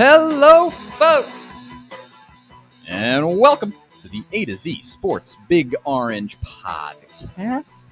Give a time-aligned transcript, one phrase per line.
[0.00, 1.48] Hello, folks,
[2.86, 7.84] and welcome to the A to Z Sports Big Orange Podcast.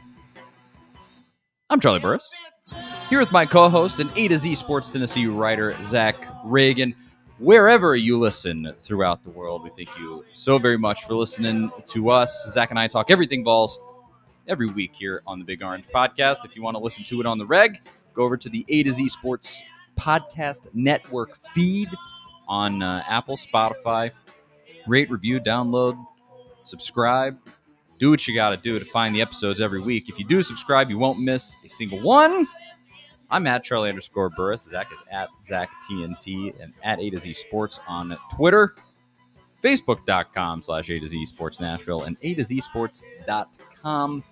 [1.69, 2.31] I'm Charlie Burris,
[3.11, 6.95] here with my co host and A to Z Sports Tennessee writer, Zach Ragan.
[7.41, 12.11] Wherever you listen throughout the world, we thank you so very much for listening to
[12.11, 12.47] us.
[12.53, 13.81] Zach and I talk everything Vols
[14.47, 16.45] every week here on the Big Orange Podcast.
[16.45, 17.81] If you want to listen to it on the reg,
[18.15, 19.61] go over to the A to Z Sports
[19.99, 21.89] Podcast Network feed
[22.49, 24.11] on uh, Apple, Spotify.
[24.87, 25.97] Rate, review, download,
[26.65, 27.39] subscribe.
[27.99, 30.09] Do what you got to do to find the episodes every week.
[30.09, 32.47] If you do subscribe, you won't miss a single one.
[33.31, 34.63] I'm at Charlie underscore Burris.
[34.63, 38.75] Zach is at Zach TNT and at A to Z Sports on Twitter.
[39.65, 44.23] Facebook.com slash A to Z Sports Nashville and A to Z Sports.com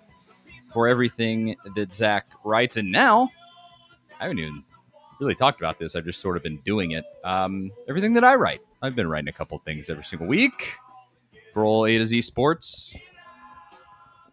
[0.71, 2.77] for everything that Zach writes.
[2.77, 3.29] And now,
[4.19, 4.63] I haven't even
[5.19, 5.95] really talked about this.
[5.95, 7.05] I've just sort of been doing it.
[7.23, 10.73] Um, everything that I write, I've been writing a couple things every single week
[11.53, 12.93] for all A to Z Sports.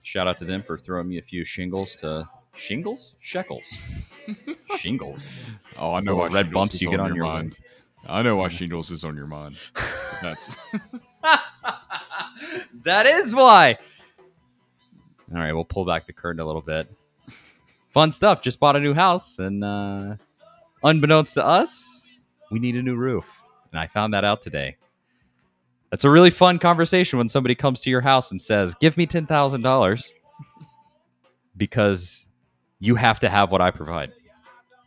[0.02, 3.72] Shout out to them for throwing me a few shingles to shingles, shekels,
[4.76, 5.30] shingles.
[5.78, 7.56] Oh, I Those know why red shingles bumps you get on your your mind.
[8.06, 9.56] I know why shingles is on your mind.
[10.22, 10.58] That's
[12.84, 13.78] that is why.
[15.32, 16.88] All right, we'll pull back the curtain a little bit.
[17.90, 18.42] Fun stuff.
[18.42, 20.16] Just bought a new house, and uh,
[20.84, 22.18] unbeknownst to us,
[22.50, 23.42] we need a new roof.
[23.70, 24.76] And I found that out today.
[25.90, 29.06] That's a really fun conversation when somebody comes to your house and says, "Give me
[29.06, 30.10] ten thousand dollars,"
[31.56, 32.26] because
[32.80, 34.12] you have to have what I provide.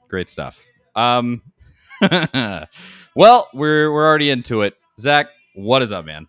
[0.08, 0.60] Great stuff.
[0.96, 1.42] Um,
[3.16, 4.76] well, we're we're already into it.
[5.00, 6.28] Zach, what is up, man?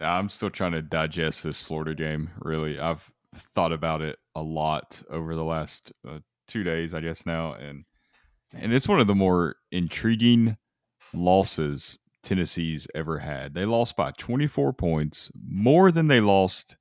[0.00, 2.30] I'm still trying to digest this Florida game.
[2.40, 6.18] Really, I've thought about it a lot over the last uh,
[6.48, 7.84] two days, I guess now, and
[8.54, 10.56] and it's one of the more intriguing
[11.14, 13.54] losses Tennessee's ever had.
[13.54, 16.76] They lost by 24 points, more than they lost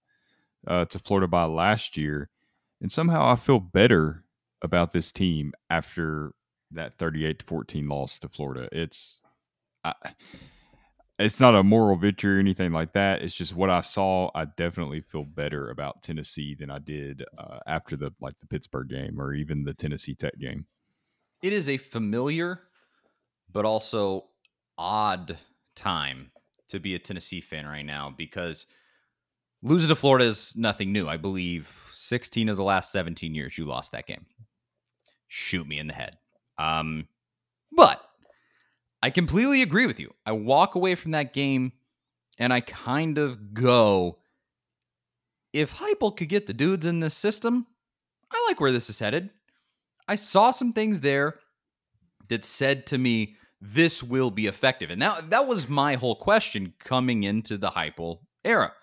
[0.67, 2.29] uh, to Florida by last year,
[2.79, 4.23] and somehow I feel better
[4.61, 6.33] about this team after
[6.71, 8.69] that 38 to 14 loss to Florida.
[8.71, 9.19] It's
[9.83, 9.93] I,
[11.19, 13.21] it's not a moral victory or anything like that.
[13.21, 14.31] It's just what I saw.
[14.33, 18.89] I definitely feel better about Tennessee than I did uh, after the like the Pittsburgh
[18.89, 20.65] game or even the Tennessee Tech game.
[21.41, 22.61] It is a familiar
[23.51, 24.25] but also
[24.77, 25.37] odd
[25.75, 26.31] time
[26.69, 28.65] to be a Tennessee fan right now because
[29.61, 31.07] losing to Florida is nothing new.
[31.07, 34.25] I believe 16 of the last 17 years you lost that game.
[35.27, 36.17] Shoot me in the head.
[36.57, 37.07] Um,
[37.71, 38.01] but
[39.03, 40.13] I completely agree with you.
[40.25, 41.73] I walk away from that game
[42.37, 44.19] and I kind of go,
[45.53, 47.67] if Heupel could get the dudes in this system,
[48.31, 49.29] I like where this is headed.
[50.11, 51.35] I saw some things there
[52.27, 54.89] that said to me, this will be effective.
[54.89, 58.73] And that, that was my whole question coming into the Heupel era.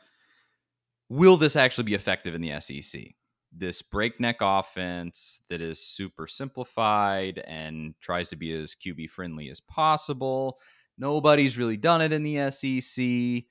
[1.10, 3.08] Will this actually be effective in the SEC?
[3.52, 9.60] This breakneck offense that is super simplified and tries to be as QB friendly as
[9.60, 10.58] possible.
[10.96, 13.44] Nobody's really done it in the SEC.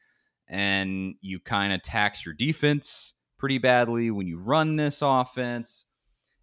[0.48, 5.86] And you kind of tax your defense pretty badly when you run this offense.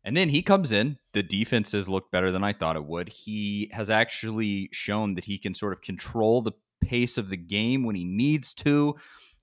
[0.05, 0.99] And then he comes in.
[1.13, 3.09] The defense has looked better than I thought it would.
[3.09, 7.85] He has actually shown that he can sort of control the pace of the game
[7.85, 8.97] when he needs to.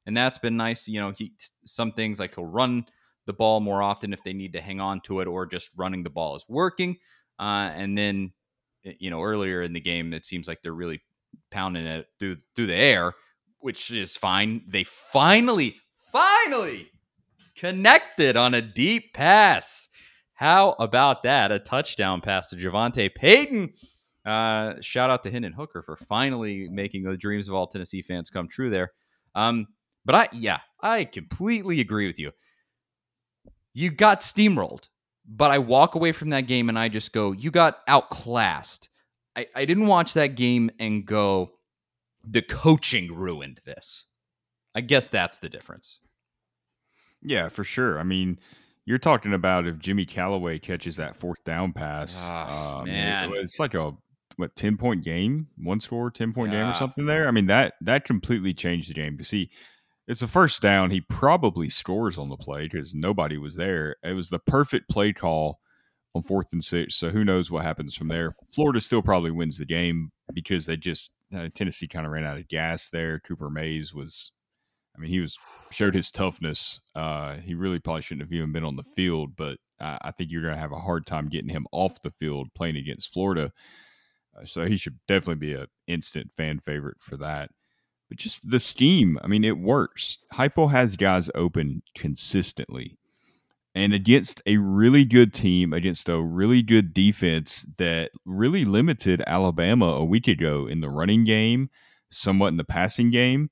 [0.05, 0.87] And that's been nice.
[0.87, 1.33] You know, he
[1.65, 2.85] some things like he'll run
[3.25, 6.03] the ball more often if they need to hang on to it, or just running
[6.03, 6.97] the ball is working.
[7.39, 8.31] Uh, and then,
[8.83, 11.01] you know, earlier in the game, it seems like they're really
[11.49, 13.13] pounding it through through the air,
[13.59, 14.63] which is fine.
[14.67, 15.77] They finally,
[16.11, 16.91] finally
[17.55, 19.87] connected on a deep pass.
[20.41, 21.51] How about that?
[21.51, 23.73] A touchdown pass to JaVonta Payton.
[24.25, 28.31] Uh, shout out to Hendon Hooker for finally making the dreams of all Tennessee fans
[28.31, 28.91] come true there.
[29.35, 29.67] Um,
[30.03, 32.31] but I, yeah, I completely agree with you.
[33.75, 34.89] You got steamrolled,
[35.27, 38.89] but I walk away from that game and I just go, you got outclassed.
[39.35, 41.51] I, I didn't watch that game and go,
[42.27, 44.05] the coaching ruined this.
[44.73, 45.99] I guess that's the difference.
[47.21, 47.99] Yeah, for sure.
[47.99, 48.39] I mean,
[48.85, 53.31] you're talking about if Jimmy Callaway catches that fourth down pass, Oh, um, man.
[53.31, 53.91] it, it's like a
[54.37, 57.27] what ten point game, one score, ten point game or something there.
[57.27, 59.17] I mean that that completely changed the game.
[59.17, 59.49] To see,
[60.07, 60.89] it's a first down.
[60.91, 63.97] He probably scores on the play because nobody was there.
[64.03, 65.59] It was the perfect play call
[66.15, 66.95] on fourth and six.
[66.95, 68.35] So who knows what happens from there?
[68.53, 72.37] Florida still probably wins the game because they just uh, Tennessee kind of ran out
[72.37, 73.19] of gas there.
[73.19, 74.31] Cooper Mays was,
[74.95, 75.37] I mean, he was
[75.71, 76.81] showed his toughness.
[76.95, 80.31] Uh, he really probably shouldn't have even been on the field, but I, I think
[80.31, 83.51] you're going to have a hard time getting him off the field playing against Florida.
[84.37, 87.49] Uh, so he should definitely be an instant fan favorite for that.
[88.09, 90.17] But just the scheme, I mean, it works.
[90.33, 92.97] Heupel has guys open consistently.
[93.73, 99.85] And against a really good team, against a really good defense that really limited Alabama
[99.85, 101.69] a week ago in the running game,
[102.09, 103.49] somewhat in the passing game,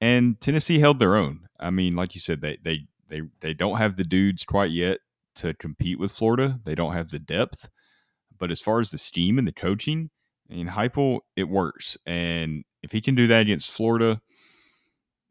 [0.00, 1.48] and Tennessee held their own.
[1.58, 4.98] I mean, like you said, they they they they don't have the dudes quite yet
[5.36, 6.60] to compete with Florida.
[6.64, 7.68] They don't have the depth.
[8.38, 10.10] But as far as the scheme and the coaching,
[10.50, 11.96] I mean, Heupel, it works.
[12.06, 14.20] And if he can do that against Florida,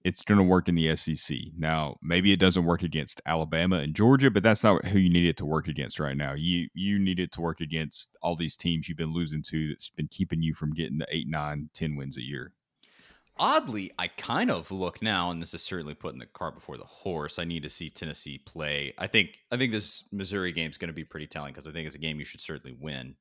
[0.04, 1.38] it's going to work in the SEC.
[1.58, 5.28] Now, maybe it doesn't work against Alabama and Georgia, but that's not who you need
[5.28, 6.34] it to work against right now.
[6.34, 9.90] You you need it to work against all these teams you've been losing to that's
[9.90, 12.54] been keeping you from getting the 8, 9, 10 wins a year.
[13.39, 16.86] Oddly, I kind of look now, and this is certainly putting the cart before the
[16.86, 17.39] horse.
[17.39, 18.94] I need to see Tennessee play.
[18.98, 21.72] I think I think this Missouri game is going to be pretty telling because I
[21.72, 23.16] think it's a game you should certainly win.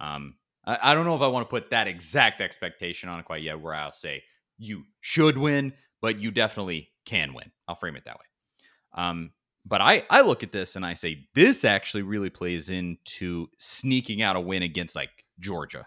[0.00, 0.34] Um,
[0.64, 3.42] I, I don't know if I want to put that exact expectation on it quite
[3.42, 4.22] yet, where I'll say
[4.58, 7.50] you should win, but you definitely can win.
[7.68, 8.24] I'll frame it that way.
[8.94, 9.32] Um,
[9.64, 14.22] but I I look at this and I say this actually really plays into sneaking
[14.22, 15.86] out a win against like Georgia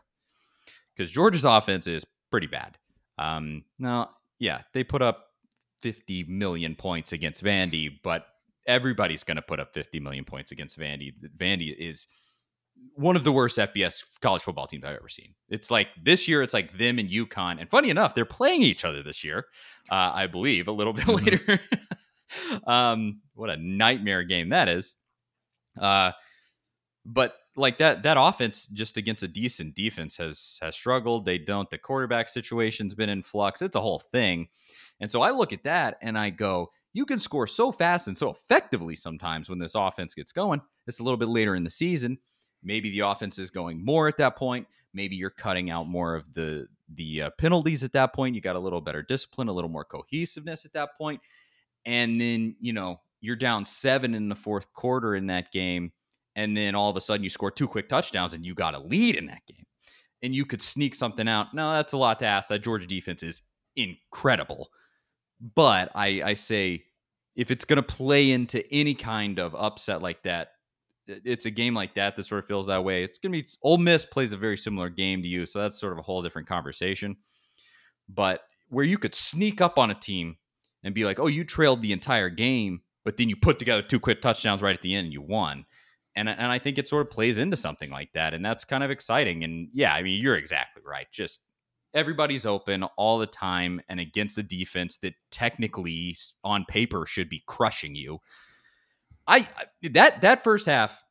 [0.95, 2.77] because Georgia's offense is pretty bad.
[3.17, 5.27] Um, now, yeah, they put up
[5.81, 8.27] 50 million points against Vandy, but
[8.67, 11.13] everybody's going to put up 50 million points against Vandy.
[11.37, 12.07] Vandy is
[12.95, 15.33] one of the worst FBS college football teams I've ever seen.
[15.49, 17.59] It's like this year, it's like them and UConn.
[17.59, 19.45] And funny enough, they're playing each other this year,
[19.91, 21.25] uh, I believe, a little bit Mhm.
[21.25, 21.59] later.
[22.67, 24.95] um, what a nightmare game that is.
[25.79, 26.11] Uh,
[27.05, 31.25] but like that that offense just against a decent defense has has struggled.
[31.25, 31.69] They don't.
[31.69, 33.61] The quarterback situation's been in flux.
[33.61, 34.47] It's a whole thing.
[34.99, 38.17] And so I look at that and I go, you can score so fast and
[38.17, 40.61] so effectively sometimes when this offense gets going.
[40.87, 42.17] It's a little bit later in the season.
[42.63, 44.67] Maybe the offense is going more at that point.
[44.93, 48.35] Maybe you're cutting out more of the the uh, penalties at that point.
[48.35, 51.21] You got a little better discipline, a little more cohesiveness at that point.
[51.85, 55.91] And then, you know, you're down 7 in the fourth quarter in that game
[56.35, 58.79] and then all of a sudden you score two quick touchdowns and you got a
[58.79, 59.65] lead in that game.
[60.21, 61.53] And you could sneak something out.
[61.53, 62.49] No that's a lot to ask.
[62.49, 63.41] That georgia defense is
[63.75, 64.69] incredible.
[65.55, 66.83] But i i say
[67.35, 70.51] if it's going to play into any kind of upset like that
[71.07, 73.03] it's a game like that that sort of feels that way.
[73.03, 75.79] It's going to be Ole miss plays a very similar game to you so that's
[75.79, 77.15] sort of a whole different conversation.
[78.09, 80.37] But where you could sneak up on a team
[80.83, 83.99] and be like oh you trailed the entire game but then you put together two
[83.99, 85.65] quick touchdowns right at the end and you won
[86.15, 88.83] and and I think it sort of plays into something like that, and that's kind
[88.83, 89.43] of exciting.
[89.43, 91.07] And yeah, I mean, you're exactly right.
[91.11, 91.41] Just
[91.93, 97.43] everybody's open all the time, and against the defense that technically on paper should be
[97.47, 98.19] crushing you.
[99.27, 99.47] I
[99.91, 101.03] that that first half,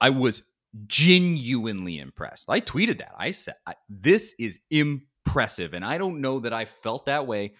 [0.00, 0.42] I was
[0.86, 2.48] genuinely impressed.
[2.48, 3.14] I tweeted that.
[3.16, 3.54] I said,
[3.88, 7.54] "This is impressive," and I don't know that I felt that way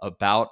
[0.00, 0.50] about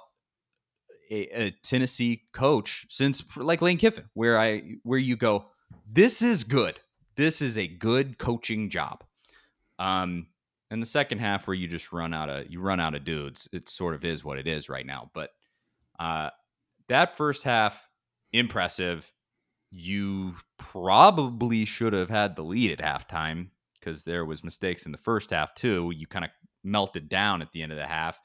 [1.09, 5.45] a, a Tennessee coach since like Lane Kiffin, where I where you go,
[5.87, 6.79] this is good.
[7.15, 9.03] This is a good coaching job.
[9.79, 10.27] Um,
[10.71, 13.47] and the second half where you just run out of you run out of dudes,
[13.53, 15.11] it sort of is what it is right now.
[15.13, 15.31] But
[15.99, 16.29] uh,
[16.87, 17.89] that first half,
[18.33, 19.11] impressive.
[19.71, 24.97] You probably should have had the lead at halftime because there was mistakes in the
[24.97, 25.91] first half too.
[25.93, 26.31] You kind of
[26.63, 28.19] melted down at the end of the half.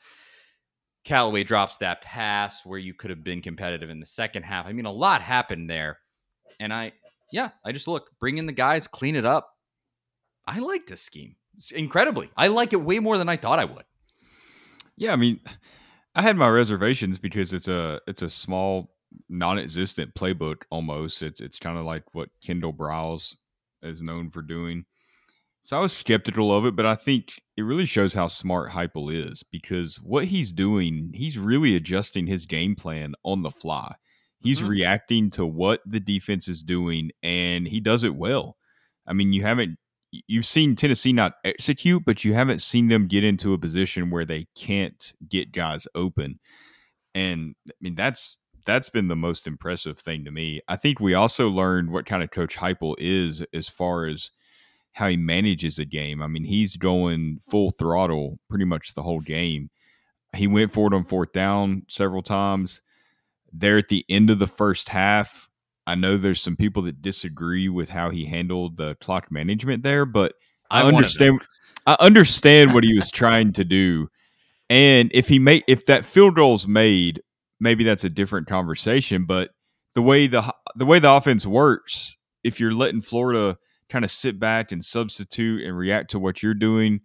[1.04, 4.66] Callaway drops that pass where you could have been competitive in the second half.
[4.66, 5.99] I mean, a lot happened there.
[6.59, 6.92] And I,
[7.33, 9.50] yeah, I just look, bring in the guys, clean it up.
[10.47, 12.30] I like this scheme It's incredibly.
[12.37, 13.85] I like it way more than I thought I would.
[14.97, 15.40] Yeah, I mean,
[16.14, 18.90] I had my reservations because it's a it's a small,
[19.28, 21.23] non-existent playbook almost.
[21.23, 23.37] It's it's kind of like what Kendal Briles
[23.83, 24.85] is known for doing.
[25.62, 29.12] So I was skeptical of it, but I think it really shows how smart Heupel
[29.12, 33.94] is because what he's doing, he's really adjusting his game plan on the fly.
[34.42, 34.68] He's Mhm.
[34.68, 38.56] reacting to what the defense is doing, and he does it well.
[39.06, 39.78] I mean, you haven't
[40.26, 44.24] you've seen Tennessee not execute, but you haven't seen them get into a position where
[44.24, 46.40] they can't get guys open.
[47.14, 50.60] And I mean, that's that's been the most impressive thing to me.
[50.68, 54.30] I think we also learned what kind of coach Heupel is as far as
[54.92, 56.23] how he manages a game.
[56.23, 59.70] I mean, he's going full throttle pretty much the whole game.
[60.35, 62.82] He went for it on fourth down several times.
[63.52, 65.49] There at the end of the first half,
[65.87, 70.06] I know there's some people that disagree with how he handled the clock management there,
[70.06, 70.35] but
[70.70, 71.40] I understand.
[71.87, 74.09] I understand what he was trying to do,
[74.68, 77.23] and if he made if that field goal's made,
[77.59, 79.25] maybe that's a different conversation.
[79.25, 79.50] But
[79.94, 83.59] the way the the way the offense works, if you're letting Florida
[83.90, 87.00] kind of sit back and substitute and react to what you're doing,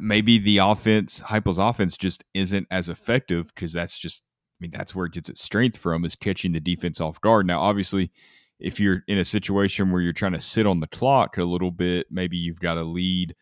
[0.00, 4.94] maybe the offense, Heupel's offense, just isn't as effective because that's just, I mean, that's
[4.94, 7.46] where it gets its strength from is catching the defense off guard.
[7.46, 8.10] Now, obviously,
[8.58, 11.70] if you're in a situation where you're trying to sit on the clock a little
[11.70, 13.34] bit, maybe you've got a lead.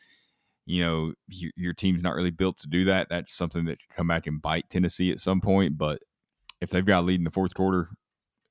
[0.66, 3.08] You know, your, your team's not really built to do that.
[3.10, 5.78] That's something that can come back and bite Tennessee at some point.
[5.78, 6.00] But
[6.60, 7.90] if they've got a lead in the fourth quarter,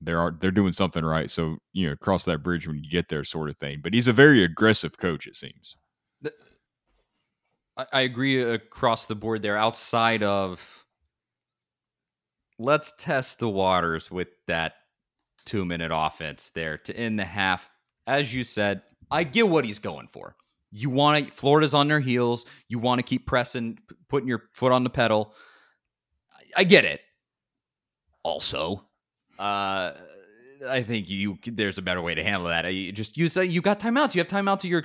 [0.05, 1.29] they're they're doing something right.
[1.29, 3.79] So you know, cross that bridge when you get there, sort of thing.
[3.83, 5.27] But he's a very aggressive coach.
[5.27, 5.75] It seems.
[7.75, 9.57] I agree across the board there.
[9.57, 10.61] Outside of,
[12.59, 14.73] let's test the waters with that
[15.45, 17.67] two minute offense there to end the half.
[18.05, 20.35] As you said, I get what he's going for.
[20.71, 22.45] You want to, Florida's on their heels.
[22.67, 25.33] You want to keep pressing, putting your foot on the pedal.
[26.55, 27.01] I get it.
[28.23, 28.85] Also,
[29.39, 29.91] uh,
[30.67, 32.71] I think you there's a better way to handle that.
[32.73, 34.15] You just use you got timeouts.
[34.15, 34.81] You have timeouts at your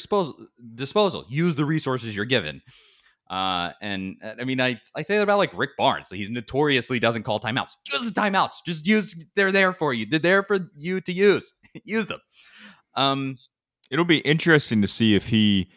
[0.74, 1.24] disposal.
[1.28, 2.62] Use the resources you're given.
[3.30, 6.08] Uh, and I mean, I, I say that about like Rick Barnes.
[6.10, 7.72] He's notoriously doesn't call timeouts.
[7.92, 8.56] Use the timeouts.
[8.64, 9.14] Just use.
[9.36, 10.06] They're there for you.
[10.06, 11.52] They're there for you to use.
[11.84, 12.20] use them.
[12.94, 13.36] Um,
[13.90, 15.70] it'll be interesting to see if he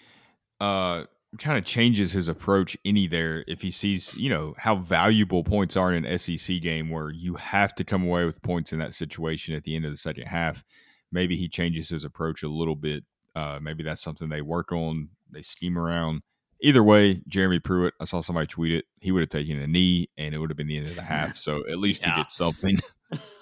[0.60, 1.06] uh
[1.40, 5.78] kind of changes his approach any there if he sees you know how valuable points
[5.78, 8.94] are in an SEC game where you have to come away with points in that
[8.94, 10.64] situation at the end of the second half.
[11.12, 13.04] Maybe he changes his approach a little bit.
[13.36, 15.10] Uh, maybe that's something they work on.
[15.30, 16.22] They scheme around.
[16.62, 18.86] Either way, Jeremy Pruitt, I saw somebody tweet it.
[19.00, 21.02] He would have taken a knee, and it would have been the end of the
[21.02, 21.38] half.
[21.38, 22.16] So at least yeah.
[22.16, 22.80] he did something.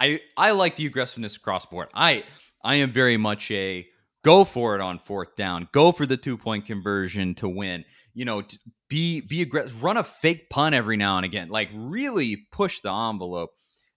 [0.00, 1.88] I I like the aggressiveness across board.
[1.94, 2.24] I
[2.62, 3.86] I am very much a
[4.24, 5.68] go for it on fourth down.
[5.72, 7.84] Go for the two point conversion to win.
[8.14, 8.42] You know,
[8.88, 9.82] be be aggressive.
[9.82, 11.48] Run a fake punt every now and again.
[11.48, 13.50] Like really push the envelope.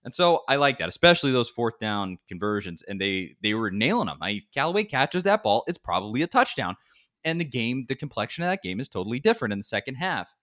[0.04, 2.82] And so I like that, especially those fourth down conversions.
[2.86, 4.18] And they they were nailing them.
[4.20, 6.76] I Callaway catches that ball, it's probably a touchdown.
[7.24, 10.34] And the game, the complexion of that game is totally different in the second half.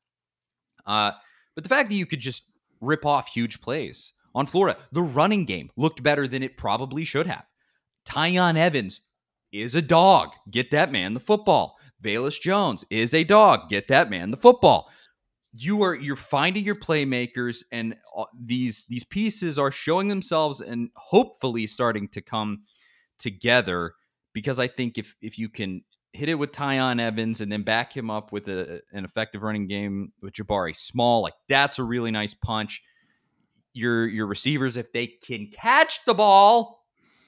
[0.85, 1.11] Uh,
[1.53, 2.43] but the fact that you could just
[2.79, 7.27] rip off huge plays on Florida, the running game looked better than it probably should
[7.27, 7.45] have.
[8.05, 9.01] Tiyon Evans
[9.51, 10.29] is a dog.
[10.49, 11.77] Get that man the football.
[12.01, 13.69] Velus Jones is a dog.
[13.69, 14.89] Get that man the football.
[15.53, 20.89] You are you're finding your playmakers, and uh, these these pieces are showing themselves and
[20.95, 22.63] hopefully starting to come
[23.19, 23.93] together.
[24.33, 27.95] Because I think if if you can hit it with Tiyon Evans and then back
[27.95, 32.11] him up with a, an effective running game with Jabari Small, like that's a really
[32.11, 32.81] nice punch.
[33.73, 36.85] Your your receivers, if they can catch the ball,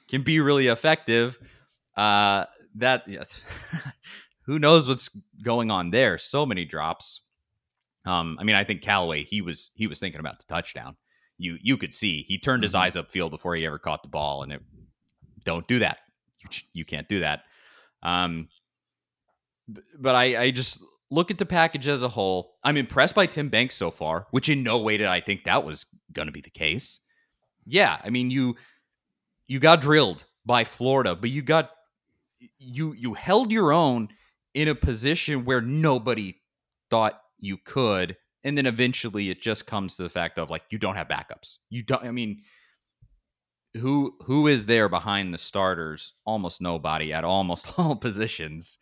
[0.08, 1.38] can be really effective.
[1.96, 2.46] Uh,
[2.76, 3.42] that yes.
[4.46, 5.10] who knows what's
[5.44, 6.18] going on there?
[6.18, 7.22] So many drops.
[8.06, 10.96] Um, I mean, I think Callaway he was he was thinking about the touchdown.
[11.38, 12.82] You you could see he turned his mm-hmm.
[12.82, 14.62] eyes upfield before he ever caught the ball, and it
[15.44, 16.00] don't do that.
[16.40, 17.42] You, you can't do that.
[18.02, 18.50] Um,
[19.98, 22.56] but I I just look at the package as a whole.
[22.64, 25.64] I'm impressed by Tim Banks so far, which in no way did I think that
[25.64, 27.00] was going to be the case.
[27.66, 28.56] Yeah, I mean you
[29.48, 31.72] you got drilled by Florida, but you got
[32.60, 34.10] you you held your own
[34.54, 36.36] in a position where nobody
[36.90, 40.78] thought you could and then eventually it just comes to the fact of like you
[40.78, 41.58] don't have backups.
[41.70, 42.42] You don't i mean
[43.76, 46.14] who who is there behind the starters?
[46.26, 48.78] Almost nobody at almost all positions.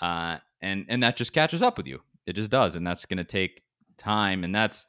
[0.00, 2.00] Uh and and that just catches up with you.
[2.26, 3.62] It just does and that's going to take
[3.98, 4.86] time and that's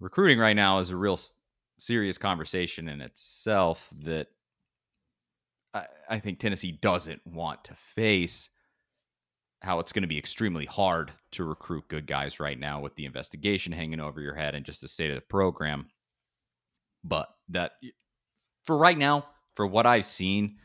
[0.00, 1.18] recruiting right now is a real
[1.78, 4.28] serious conversation in itself that
[6.08, 8.48] I, think Tennessee doesn't want to face
[9.60, 13.06] how it's going to be extremely hard to recruit good guys right now with the
[13.06, 15.86] investigation hanging over your head and just the state of the program.
[17.02, 17.72] But that
[18.64, 19.26] for right now,
[19.56, 20.58] for what I've seen,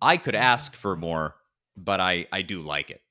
[0.00, 1.34] I could ask for more,
[1.76, 3.02] but I I do like it.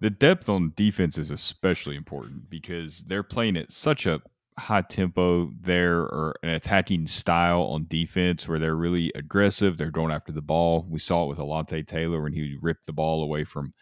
[0.00, 4.22] The depth on defense is especially important because they're playing at such a
[4.58, 9.76] high tempo there or an attacking style on defense where they're really aggressive.
[9.76, 10.86] They're going after the ball.
[10.88, 13.72] We saw it with Alontae Taylor when he ripped the ball away from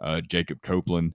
[0.00, 1.14] uh, Jacob Copeland,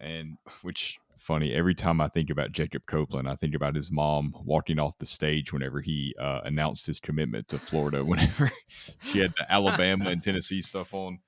[0.00, 1.52] and which funny.
[1.52, 5.06] Every time I think about Jacob Copeland, I think about his mom walking off the
[5.06, 8.04] stage whenever he uh, announced his commitment to Florida.
[8.04, 8.52] Whenever
[9.02, 11.18] she had the Alabama and Tennessee stuff on.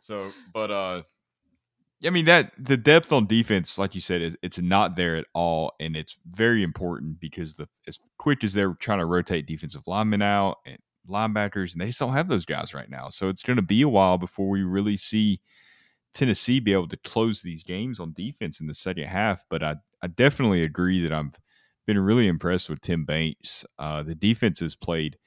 [0.00, 1.02] So, but uh,
[2.04, 5.26] I mean that the depth on defense, like you said, it, it's not there at
[5.34, 9.82] all, and it's very important because the as quick as they're trying to rotate defensive
[9.86, 10.78] linemen out and
[11.08, 13.10] linebackers, and they just don't have those guys right now.
[13.10, 15.40] So it's going to be a while before we really see
[16.14, 19.44] Tennessee be able to close these games on defense in the second half.
[19.50, 21.38] But I I definitely agree that I've
[21.86, 23.64] been really impressed with Tim Banks.
[23.78, 25.18] Uh, the defense has played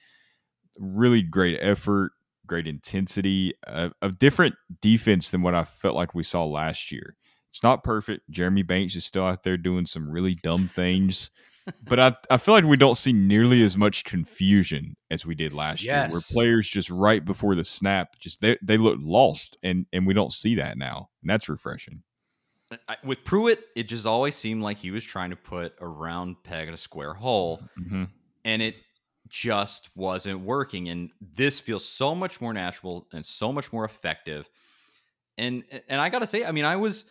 [0.79, 2.13] really great effort
[2.47, 7.15] great intensity, of, a different defense than what I felt like we saw last year.
[7.49, 8.29] It's not perfect.
[8.29, 11.29] Jeremy Banks is still out there doing some really dumb things.
[11.83, 15.53] but I, I feel like we don't see nearly as much confusion as we did
[15.53, 16.11] last yes.
[16.11, 20.05] year, where players just right before the snap, just they, they look lost, and and
[20.05, 22.03] we don't see that now, and that's refreshing.
[23.03, 26.67] With Pruitt, it just always seemed like he was trying to put a round peg
[26.67, 28.05] in a square hole, mm-hmm.
[28.43, 28.75] and it
[29.33, 30.89] just wasn't working.
[30.89, 34.47] And this feels so much more natural and so much more effective.
[35.39, 37.05] And and I gotta say, I mean, I was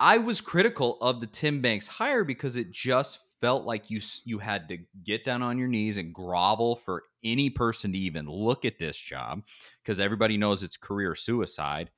[0.00, 4.38] I was critical of the Tim Banks hire because it just felt like you you
[4.38, 8.64] had to get down on your knees and grovel for any person to even look
[8.64, 9.42] at this job
[9.84, 11.90] because everybody knows it's career suicide.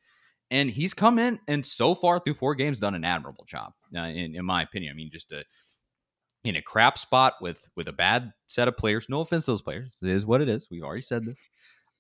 [0.50, 4.00] And he's come in and so far through four games done an admirable job, uh,
[4.00, 4.92] in, in my opinion.
[4.92, 5.44] I mean, just to
[6.44, 9.06] in a crap spot with with a bad set of players.
[9.08, 9.90] No offense to those players.
[10.02, 10.68] It is what it is.
[10.70, 11.40] We've already said this.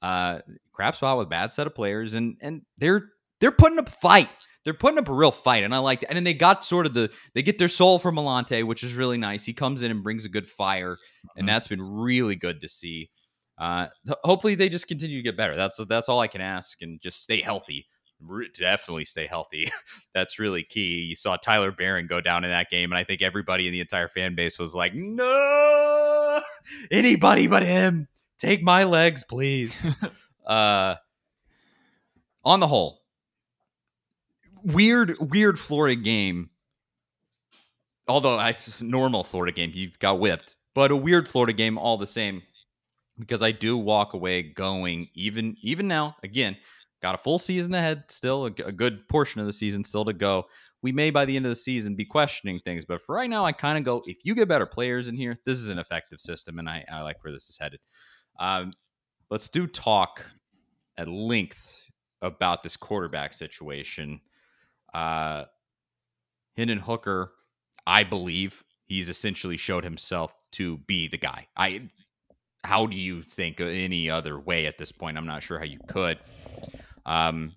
[0.02, 0.40] Uh,
[0.72, 3.08] crap spot with bad set of players, and and they're
[3.40, 4.28] they're putting up a fight.
[4.64, 6.08] They're putting up a real fight, and I like that.
[6.08, 8.94] And then they got sort of the they get their soul from Malante, which is
[8.94, 9.44] really nice.
[9.44, 10.98] He comes in and brings a good fire,
[11.36, 11.46] and mm-hmm.
[11.46, 13.10] that's been really good to see.
[13.58, 13.86] Uh,
[14.24, 15.56] hopefully, they just continue to get better.
[15.56, 17.86] That's that's all I can ask, and just stay healthy
[18.58, 19.70] definitely stay healthy.
[20.14, 21.00] That's really key.
[21.00, 23.80] You saw Tyler Baron go down in that game, and I think everybody in the
[23.80, 26.40] entire fan base was like, "No,
[26.90, 28.08] anybody but him.
[28.38, 29.74] Take my legs, please."
[30.46, 30.96] uh,
[32.44, 33.02] on the whole,
[34.62, 36.50] weird, weird Florida game.
[38.06, 42.06] Although I normal Florida game, you got whipped, but a weird Florida game all the
[42.06, 42.42] same.
[43.16, 46.56] Because I do walk away going even even now again
[47.04, 50.44] got a full season ahead still, a, good portion of the season still to go.
[50.80, 53.44] We may by the end of the season be questioning things, but for right now,
[53.44, 56.18] I kind of go if you get better players in here, this is an effective
[56.18, 57.80] system, and I, I like where this is headed.
[58.40, 58.70] Um,
[59.30, 60.24] let's do talk
[60.96, 61.90] at length
[62.22, 64.22] about this quarterback situation.
[64.94, 65.44] Uh,
[66.56, 67.32] Hendon Hooker,
[67.86, 71.48] I believe he's essentially showed himself to be the guy.
[71.54, 71.90] I
[72.64, 75.18] how do you think any other way at this point?
[75.18, 76.18] I'm not sure how you could.
[77.06, 77.52] Um,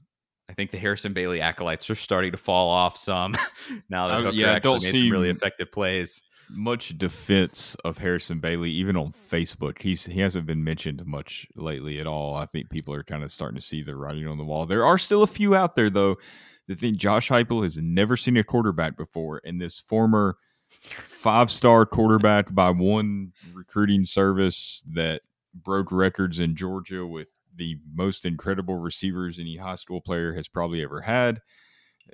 [0.50, 3.36] I think the Harrison Bailey acolytes are starting to fall off some
[3.90, 6.22] now that uh, Hooker yeah, actually don't made some really effective plays.
[6.50, 9.82] Much defense of Harrison Bailey, even on Facebook.
[9.82, 12.36] He's he hasn't been mentioned much lately at all.
[12.36, 14.66] I think people are kind of starting to see the writing on the wall.
[14.66, 16.16] There are still a few out there though
[16.68, 20.38] that think Josh Heupel has never seen a quarterback before, and this former
[20.82, 25.22] five star quarterback by one recruiting service that
[25.54, 30.84] broke records in Georgia with the most incredible receivers any high school player has probably
[30.84, 31.42] ever had.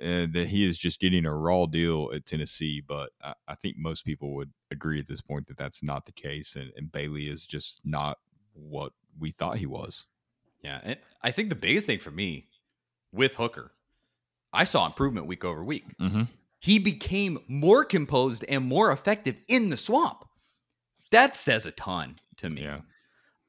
[0.00, 2.82] And that he is just getting a raw deal at Tennessee.
[2.84, 6.10] But I, I, think most people would agree at this point that that's not the
[6.10, 6.56] case.
[6.56, 8.18] And, and Bailey is just not
[8.54, 10.06] what we thought he was.
[10.62, 10.80] Yeah.
[10.82, 12.48] And I think the biggest thing for me
[13.12, 13.70] with Hooker,
[14.52, 15.84] I saw improvement week over week.
[16.00, 16.22] Mm-hmm.
[16.58, 20.24] He became more composed and more effective in the swamp.
[21.10, 22.62] That says a ton to me.
[22.62, 22.80] Yeah.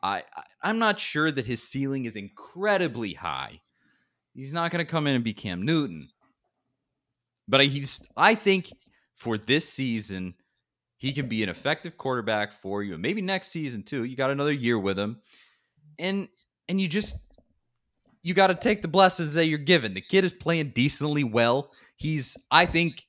[0.02, 0.24] I,
[0.64, 3.62] I am not sure that his ceiling is incredibly high.
[4.34, 6.10] He's not going to come in and be Cam Newton,
[7.48, 8.72] but he's I think
[9.14, 10.36] for this season
[10.98, 14.04] he can be an effective quarterback for you, and maybe next season too.
[14.04, 15.22] You got another year with him,
[15.98, 16.28] and
[16.68, 17.16] and you just
[18.24, 19.94] you got to take the blessings that you're given.
[19.94, 21.72] The kid is playing decently well.
[21.96, 23.04] He's I think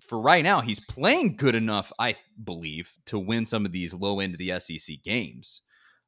[0.00, 1.92] for right now he's playing good enough.
[1.98, 5.60] I believe to win some of these low end of the SEC games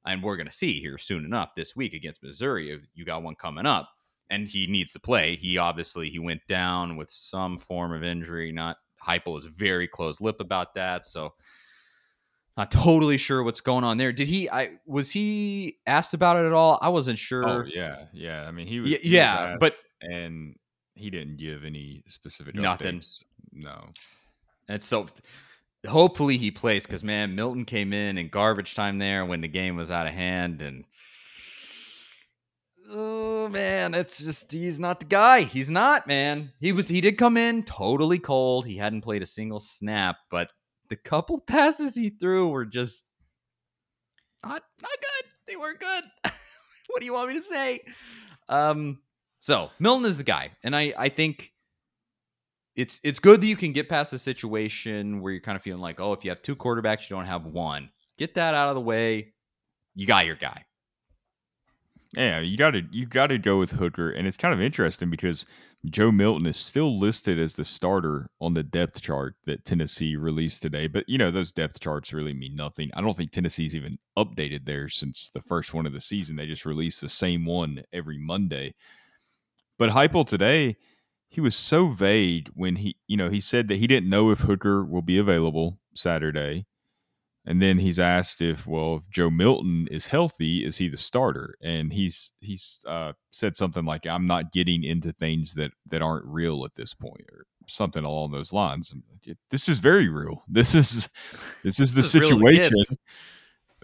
[0.07, 2.81] and we're going to see here soon enough this week against Missouri.
[2.95, 3.91] You got one coming up,
[4.31, 5.37] and he needs to play.
[5.37, 8.53] He obviously he went down with some form of injury.
[8.53, 11.35] Not Heupel is very close lip about that, so
[12.57, 14.13] not totally sure what's going on there.
[14.13, 14.49] Did he?
[14.49, 16.79] I was he asked about it at all?
[16.81, 17.49] I wasn't oh, sure.
[17.49, 18.47] Oh yeah, yeah.
[18.47, 18.91] I mean he was.
[18.91, 20.57] Yeah, he yeah was but and
[20.95, 22.99] he didn't give any specific nothing.
[22.99, 23.23] Updates.
[23.53, 23.89] No.
[24.69, 25.07] And so
[25.87, 29.77] hopefully he plays because man, Milton came in in garbage time there when the game
[29.77, 30.85] was out of hand, and
[32.91, 35.43] oh man, it's just he's not the guy.
[35.43, 36.53] He's not, man.
[36.61, 38.67] He was he did come in totally cold.
[38.67, 40.53] He hadn't played a single snap, but
[40.89, 43.05] the couple passes he threw were just
[44.45, 45.31] not not good.
[45.47, 46.05] They weren't good.
[46.89, 47.81] what do you want me to say?
[48.49, 48.99] Um
[49.39, 50.51] so Milton is the guy.
[50.63, 51.53] And I I think
[52.77, 55.81] it's it's good that you can get past the situation where you're kind of feeling
[55.81, 57.91] like, oh, if you have two quarterbacks, you don't have one.
[58.19, 59.33] Get that out of the way.
[59.95, 60.65] You got your guy.
[62.17, 65.11] Yeah, you got to you got to go with Hooker, and it's kind of interesting
[65.11, 65.45] because
[65.87, 70.63] Joe Milton is still listed as the starter on the depth chart that Tennessee released
[70.63, 70.87] today.
[70.87, 72.91] But you know those depth charts really mean nothing.
[72.95, 76.37] I don't think Tennessee's even updated there since the first one of the season.
[76.37, 78.75] They just release the same one every Monday.
[79.79, 80.77] But Heupel today,
[81.37, 84.41] he was so vague when he you know he said that he didn't know if
[84.41, 86.65] Hooker will be available Saturday.
[87.45, 91.55] And then he's asked if, well, if Joe Milton is healthy, is he the starter?
[91.63, 96.25] And he's he's uh, said something like, "I'm not getting into things that that aren't
[96.25, 98.95] real at this point," or something along those lines.
[99.51, 100.43] This is very real.
[100.49, 101.11] This is
[101.63, 102.73] this is the this situation.
[102.73, 102.97] Is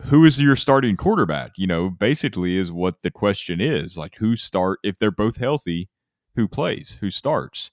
[0.04, 1.52] who is your starting quarterback?
[1.58, 3.98] You know, basically, is what the question is.
[3.98, 5.90] Like, who start if they're both healthy?
[6.36, 6.98] Who plays?
[7.00, 7.70] Who starts?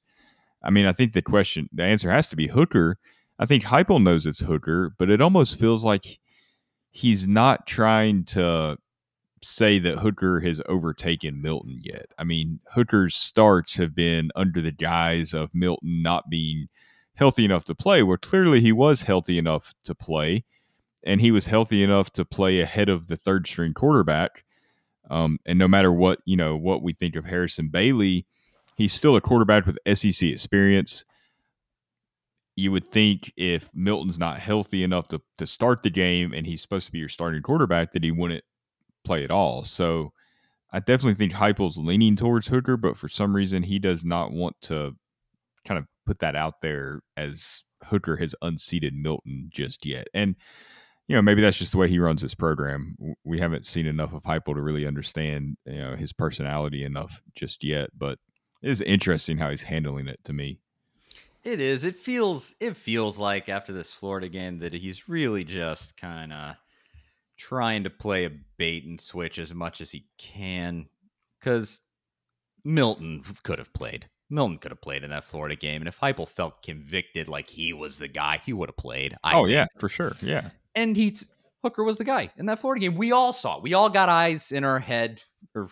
[0.64, 2.98] I mean, I think the question, the answer has to be Hooker
[3.40, 6.20] I think Heupel knows it's Hooker, but it almost feels like
[6.92, 8.78] he's not trying to
[9.42, 12.08] say that Hooker has overtaken Milton yet.
[12.18, 16.68] I mean, Hooker's starts have been under the guise of Milton not being
[17.16, 20.44] healthy enough to play, where clearly he was healthy enough to play,
[21.06, 24.44] and he was healthy enough to play ahead of the third string quarterback.
[25.10, 28.26] Um, and no matter what you know what we think of Harrison Bailey,
[28.80, 31.06] he's still a quarterback with SEC experience
[32.60, 36.62] you would think if Milton's not healthy enough to, to start the game and he's
[36.62, 38.44] supposed to be your starting quarterback, that he wouldn't
[39.06, 39.64] play at all.
[39.64, 40.12] So
[40.72, 44.60] I definitely think Heupel's leaning towards Hooker, but for some reason he does not want
[44.64, 44.96] to
[45.66, 50.08] kind of put that out there as Hooker has unseated Milton just yet.
[50.14, 50.36] And
[51.08, 52.96] you know, maybe that's just the way he runs his program.
[53.24, 57.64] We haven't seen enough of Heupel to really understand, you know, his personality enough just
[57.64, 57.90] yet.
[57.98, 58.20] But
[58.62, 60.60] it is interesting how he's handling it to me.
[61.44, 61.86] It is.
[61.86, 62.54] It feels.
[62.60, 66.56] It feels like after this Florida game that he's really just kind of
[67.38, 70.88] trying to play a bait and switch as much as he can,
[71.40, 71.82] because
[72.66, 74.10] Milton could have played.
[74.30, 77.74] Milton could have played in that Florida game, and if Heupel felt convicted like he
[77.74, 79.16] was the guy, he would have played.
[79.24, 79.54] I oh think.
[79.54, 80.16] yeah, for sure.
[80.22, 81.16] Yeah, and he
[81.64, 82.96] Hooker was the guy in that Florida game.
[82.96, 83.60] We all saw.
[83.60, 85.24] We all got eyes in our head,
[85.56, 85.70] or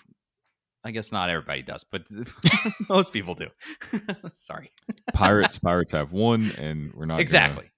[0.88, 2.04] I guess not everybody does, but
[2.90, 3.50] most people do.
[4.36, 4.72] Sorry.
[5.14, 7.64] Pirates, Pirates have won, and we're not exactly.
[7.64, 7.72] Gonna...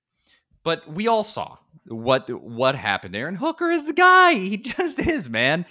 [0.64, 4.36] But we all saw what what happened there, and Hooker is the guy.
[4.36, 5.66] He just is, man.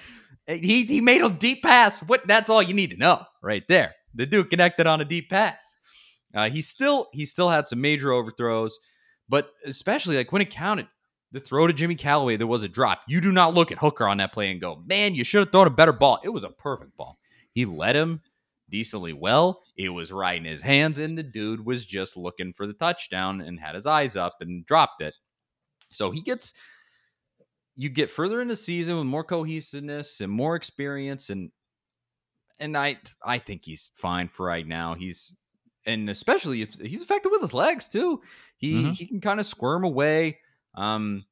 [0.49, 2.01] He he made a deep pass.
[2.01, 2.27] What?
[2.27, 3.95] That's all you need to know, right there.
[4.17, 5.77] The dude connected on a deep pass.
[6.35, 8.81] Uh, he still he still had some major overthrows,
[9.29, 10.89] but especially like when it counted,
[11.31, 13.03] the throw to Jimmy Callaway, there was a drop.
[13.07, 15.53] You do not look at Hooker on that play and go, man, you should have
[15.53, 16.19] thrown a better ball.
[16.25, 17.19] It was a perfect ball.
[17.59, 18.21] He led him
[18.71, 19.65] decently well.
[19.77, 23.41] It was right in his hands, and the dude was just looking for the touchdown
[23.41, 25.13] and had his eyes up and dropped it.
[25.91, 26.55] So he gets
[27.75, 31.51] you get further in the season with more cohesiveness and more experience and
[32.61, 34.95] and I I think he's fine for right now.
[34.95, 35.35] He's
[35.85, 38.23] and especially if he's effective with his legs too.
[38.59, 38.91] He mm-hmm.
[38.91, 40.39] he can kind of squirm away.
[40.77, 41.25] Um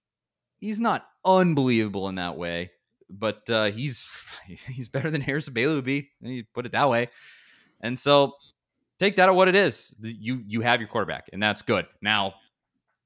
[0.59, 2.73] he's not unbelievable in that way
[3.11, 4.07] but uh, he's
[4.47, 6.11] he's better than Harrison Bailey would be.
[6.21, 7.09] You put it that way,
[7.81, 8.35] and so
[8.99, 9.95] take that at what it is.
[10.01, 11.87] You you have your quarterback, and that's good.
[12.03, 12.35] Now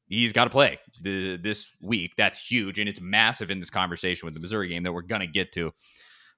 [0.07, 2.15] he's got to play the, this week.
[2.17, 5.27] That's huge, and it's massive in this conversation with the Missouri game that we're gonna
[5.27, 5.73] get to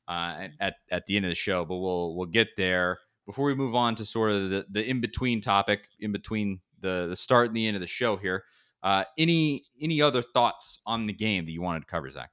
[0.09, 1.65] uh, at at the end of the show.
[1.65, 5.01] But we'll we'll get there before we move on to sort of the, the in
[5.01, 8.45] between topic, in between the the start and the end of the show here.
[8.83, 12.31] Uh, any any other thoughts on the game that you wanted to cover, Zach?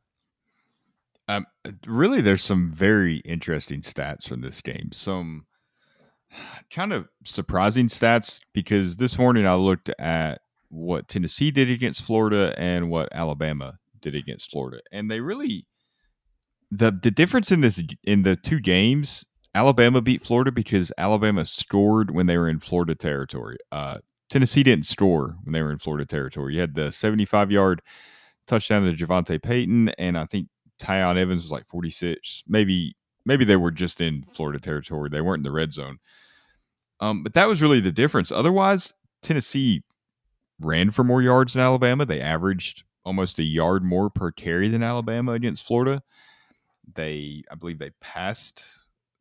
[1.30, 1.46] Um,
[1.86, 4.90] really, there's some very interesting stats from this game.
[4.92, 5.46] Some
[6.74, 12.54] kind of surprising stats because this morning I looked at what Tennessee did against Florida
[12.58, 15.68] and what Alabama did against Florida, and they really
[16.72, 19.26] the the difference in this in the two games.
[19.56, 23.58] Alabama beat Florida because Alabama scored when they were in Florida territory.
[23.72, 23.98] Uh,
[24.30, 26.54] Tennessee didn't score when they were in Florida territory.
[26.54, 27.82] You had the 75 yard
[28.48, 32.44] touchdown to JaVonta Payton, and I think Tiyon Evans was like 46.
[32.48, 35.10] Maybe maybe they were just in Florida territory.
[35.10, 36.00] They weren't in the red zone.
[37.00, 38.32] Um, but that was really the difference.
[38.32, 39.84] Otherwise, Tennessee
[40.60, 42.06] ran for more yards than Alabama.
[42.06, 46.02] They averaged almost a yard more per carry than Alabama against Florida.
[46.96, 48.64] They, I believe, they passed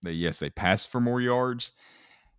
[0.02, 1.72] they yes they passed for more yards.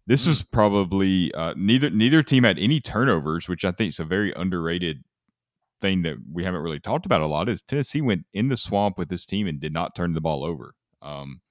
[0.08, 0.28] This Mm.
[0.30, 4.34] was probably uh, neither neither team had any turnovers, which I think is a very
[4.34, 5.04] underrated
[5.82, 7.50] thing that we haven't really talked about a lot.
[7.50, 10.44] Is Tennessee went in the swamp with this team and did not turn the ball
[10.44, 10.74] over.
[11.02, 11.42] Um,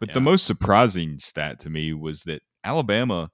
[0.00, 3.30] but the most surprising stat to me was that Alabama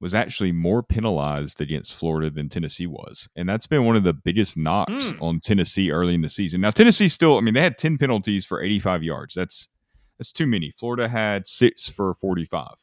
[0.00, 3.28] was actually more penalized against Florida than Tennessee was.
[3.36, 5.22] And that's been one of the biggest knocks Hmm.
[5.22, 6.60] on Tennessee early in the season.
[6.60, 9.34] Now Tennessee still, I mean, they had 10 penalties for 85 yards.
[9.34, 9.68] That's
[10.18, 10.70] that's too many.
[10.72, 12.74] Florida had 6 for 45.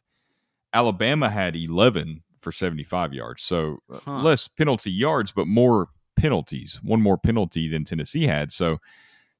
[0.73, 3.43] Alabama had 11 for 75 yards.
[3.43, 4.21] So uh, Huh.
[4.21, 6.79] less penalty yards but more penalties.
[6.83, 8.51] One more penalty than Tennessee had.
[8.51, 8.79] So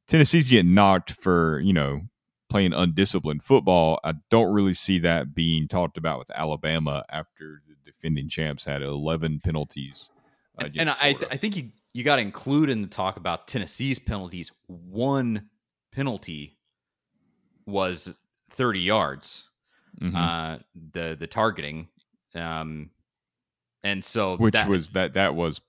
[0.08, 2.02] Tennessee's getting knocked for, you know,
[2.50, 4.00] playing undisciplined football.
[4.04, 8.82] I don't really see that being talked about with Alabama after the defending champs had
[8.82, 10.10] 11 penalties.
[10.58, 13.98] And, and I, I think you you got to include in the talk about Tennessee's
[14.00, 14.52] penalties.
[14.68, 15.50] One
[15.92, 16.58] penalty
[17.65, 18.15] was
[18.52, 19.46] 30 yards.
[20.02, 20.15] Mhm.
[20.15, 20.60] Uh,
[20.94, 21.88] the the targeting,
[22.36, 22.92] um,
[23.84, 25.60] and so which that- was that that was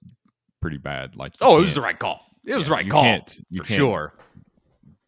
[0.61, 1.17] pretty bad.
[1.17, 2.21] Like oh, it was the right call.
[2.45, 4.15] It was yeah, the right call for can't- sure.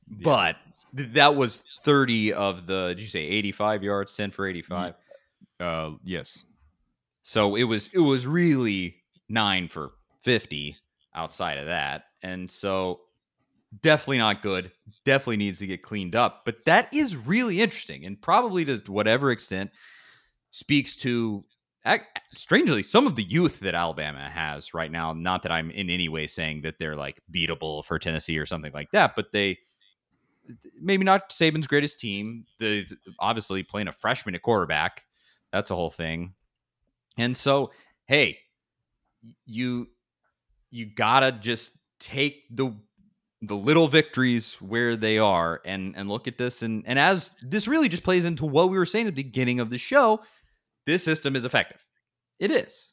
[0.08, 0.16] yeah.
[0.22, 0.56] But
[0.96, 2.88] th- that was 30 of the.
[2.88, 4.16] Did you say 85 yards?
[4.16, 4.94] 10 for 85.
[5.60, 6.44] uh, yes,
[7.22, 8.96] So it was it was really
[9.28, 10.76] nine for 50
[11.14, 12.04] outside of that.
[12.22, 13.00] And so
[13.80, 14.70] definitely not good.
[15.04, 16.42] Definitely needs to get cleaned up.
[16.44, 19.70] But that is really interesting and probably to whatever extent
[20.50, 21.44] speaks to
[22.34, 25.12] strangely some of the youth that Alabama has right now.
[25.12, 28.72] Not that I'm in any way saying that they're like beatable for Tennessee or something
[28.72, 29.58] like that, but they
[30.80, 32.44] maybe not Saban's greatest team.
[32.58, 32.86] The
[33.18, 35.02] obviously playing a freshman at quarterback.
[35.52, 36.34] That's a whole thing.
[37.18, 37.72] And so,
[38.06, 38.38] hey,
[39.44, 39.88] you
[40.70, 42.74] you gotta just take the
[43.42, 47.66] the little victories where they are and and look at this and and as this
[47.66, 50.22] really just plays into what we were saying at the beginning of the show,
[50.86, 51.86] this system is effective.
[52.38, 52.92] It is.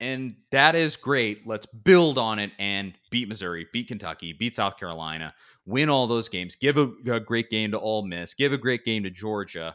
[0.00, 1.46] And that is great.
[1.46, 5.34] Let's build on it and beat Missouri, beat Kentucky, beat South Carolina,
[5.66, 8.84] win all those games, give a, a great game to Ole Miss, give a great
[8.84, 9.74] game to Georgia,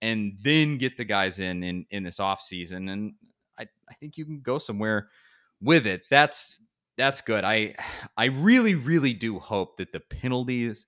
[0.00, 2.90] and then get the guys in in, in this offseason.
[2.90, 3.14] And
[3.58, 5.08] I, I think you can go somewhere
[5.60, 6.04] with it.
[6.10, 6.54] That's
[6.96, 7.44] that's good.
[7.44, 7.74] I
[8.16, 10.86] I really, really do hope that the penalties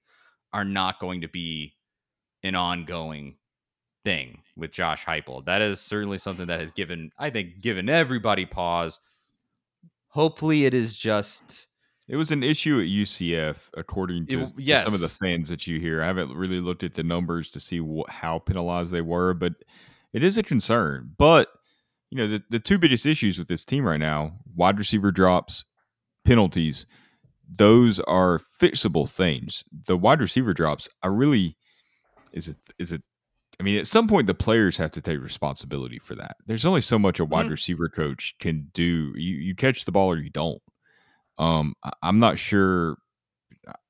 [0.54, 1.74] are not going to be
[2.42, 3.36] an ongoing
[4.06, 5.44] thing with Josh Heupel.
[5.46, 9.00] That is certainly something that has given, I think, given everybody pause.
[10.10, 11.66] Hopefully, it is just
[12.06, 15.66] it was an issue at UCF, according to, It- to some of the fans that
[15.66, 16.00] you hear.
[16.02, 19.54] I haven't really looked at the numbers to see how penalized they were, but
[20.12, 21.12] it is a concern.
[21.18, 21.48] But
[22.10, 25.64] you know, the, the two biggest issues with this team right now: wide receiver drops,
[26.24, 26.86] penalties.
[27.58, 29.64] Those are fixable things.
[29.86, 31.56] The wide receiver drops, I really
[32.32, 33.02] is it is it
[33.58, 36.36] I mean, at some point, the players have to take responsibility for that.
[36.46, 37.50] There's only so much a wide Mhm.
[37.52, 39.12] receiver coach can do.
[39.16, 40.62] You you catch the ball or you don't.
[41.38, 42.98] Um, I- I'm not sure.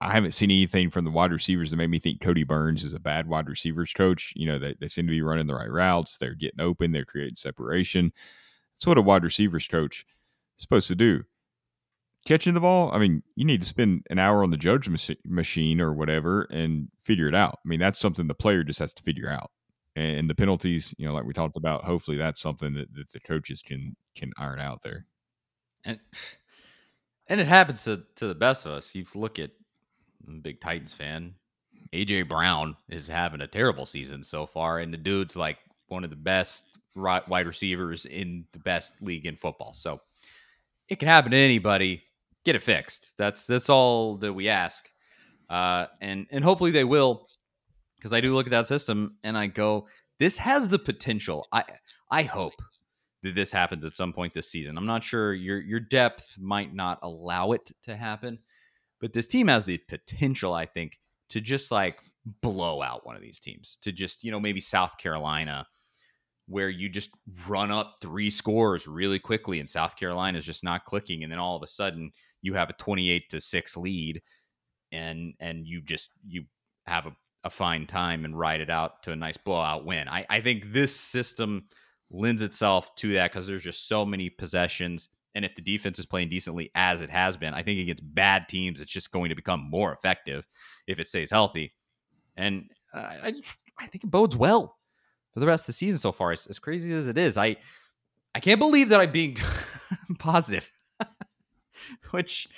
[0.01, 2.95] I haven't seen anything from the wide receivers that made me think Kodi Burns is
[2.95, 4.33] a bad wide receivers coach.
[4.35, 6.17] You know, they, they seem to be running the right routes.
[6.17, 6.93] They're getting open.
[6.93, 8.13] They're creating separation.
[8.77, 10.07] That's what a wide receivers coach
[10.59, 11.25] is supposed to do.
[12.25, 15.81] Catching the ball, I mean, you need to spend an hour on the JUGS machine
[15.81, 17.59] or whatever and figure it out.
[17.65, 19.51] I mean, that's something the player just has to figure out.
[19.97, 23.21] And the penalties, you know, like we talked about, hopefully that's something that, that the
[23.21, 25.07] coaches can can iron out there.
[25.85, 25.99] and
[27.29, 28.95] and it happens to to the best of us.
[28.95, 29.51] You look at
[30.29, 31.35] I'm a big Titans fan.
[31.93, 36.11] AJ Brown is having a terrible season so far, and the dude's like one of
[36.11, 39.75] the best wide receivers in the best league in football.
[39.75, 40.01] So
[40.89, 42.03] it can happen to anybody.
[42.45, 43.15] Get it fixed.
[43.19, 44.89] That's that's all that we ask,
[45.49, 47.29] uh, and and hopefully they will,
[47.97, 51.47] because I do look at that system and I go, this has the potential.
[51.53, 51.65] I
[52.11, 52.55] I hope
[53.23, 54.77] that this happens at some point this season.
[54.79, 58.39] I'm not sure your your depth might not allow it to happen,
[59.01, 60.99] but this team has the potential, I think,
[61.31, 61.99] to just like
[62.43, 63.79] blow out one of these teams.
[63.83, 65.67] To just, you know, maybe South Carolina
[66.49, 67.11] where you just
[67.49, 71.39] run up three scores really quickly and South Carolina is just not clicking and then
[71.39, 74.23] all of a sudden you have a 28 to 6 lead
[74.93, 76.45] and and you just you
[76.87, 80.09] have a, a fine time and ride it out to a nice blowout win.
[80.09, 81.67] I, I think this system
[82.11, 85.09] lends itself to that because there's just so many possessions.
[85.37, 88.49] And if the defense is playing decently as it has been, I think against bad
[88.49, 90.45] teams, it's just going to become more effective
[90.89, 91.73] if it stays healthy.
[92.37, 93.45] And uh, I, just,
[93.79, 94.77] I think it bodes well
[95.33, 96.33] for the rest of the season so far.
[96.33, 97.57] As, as crazy as it is, I
[98.35, 99.39] I can't believe that I'm being
[100.19, 100.71] positive.
[102.11, 102.49] Which,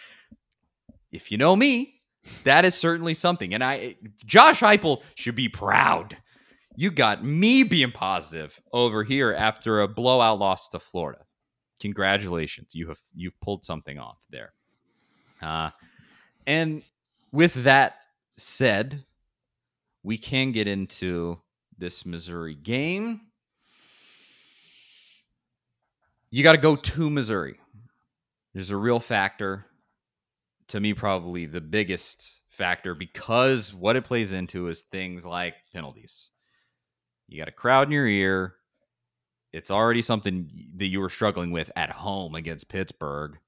[1.12, 1.97] if you know me,
[2.44, 3.54] that is certainly something.
[3.54, 6.16] And I, Josh Heupel should be proud.
[6.78, 11.24] you got me being positive over here after a blowout loss to Florida.
[11.80, 14.52] Congratulations, you have you've pulled something off there.
[15.42, 15.70] Uh,
[16.46, 16.84] and
[17.32, 17.96] with that
[18.36, 19.04] said,
[20.04, 21.40] we can get into
[21.76, 23.22] this Missouri game.
[26.30, 27.58] You got to go to Missouri.
[28.54, 29.66] There's a real factor.
[30.68, 36.30] To me, probably the biggest factor because what it plays into is things like penalties.
[37.28, 38.54] You got a crowd in your ear.
[39.52, 43.38] It's already something that you were struggling with at home against Pittsburgh.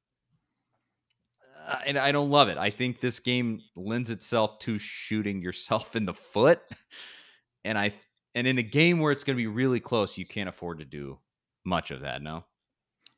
[1.67, 2.57] Uh, and I don't love it.
[2.57, 6.61] I think this game lends itself to shooting yourself in the foot.
[7.65, 7.95] And I
[8.35, 10.85] and in a game where it's going to be really close, you can't afford to
[10.85, 11.19] do
[11.65, 12.45] much of that, no?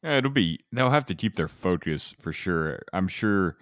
[0.02, 2.82] Yeah, it'll be they'll have to keep their focus for sure.
[2.92, 3.56] I'm sure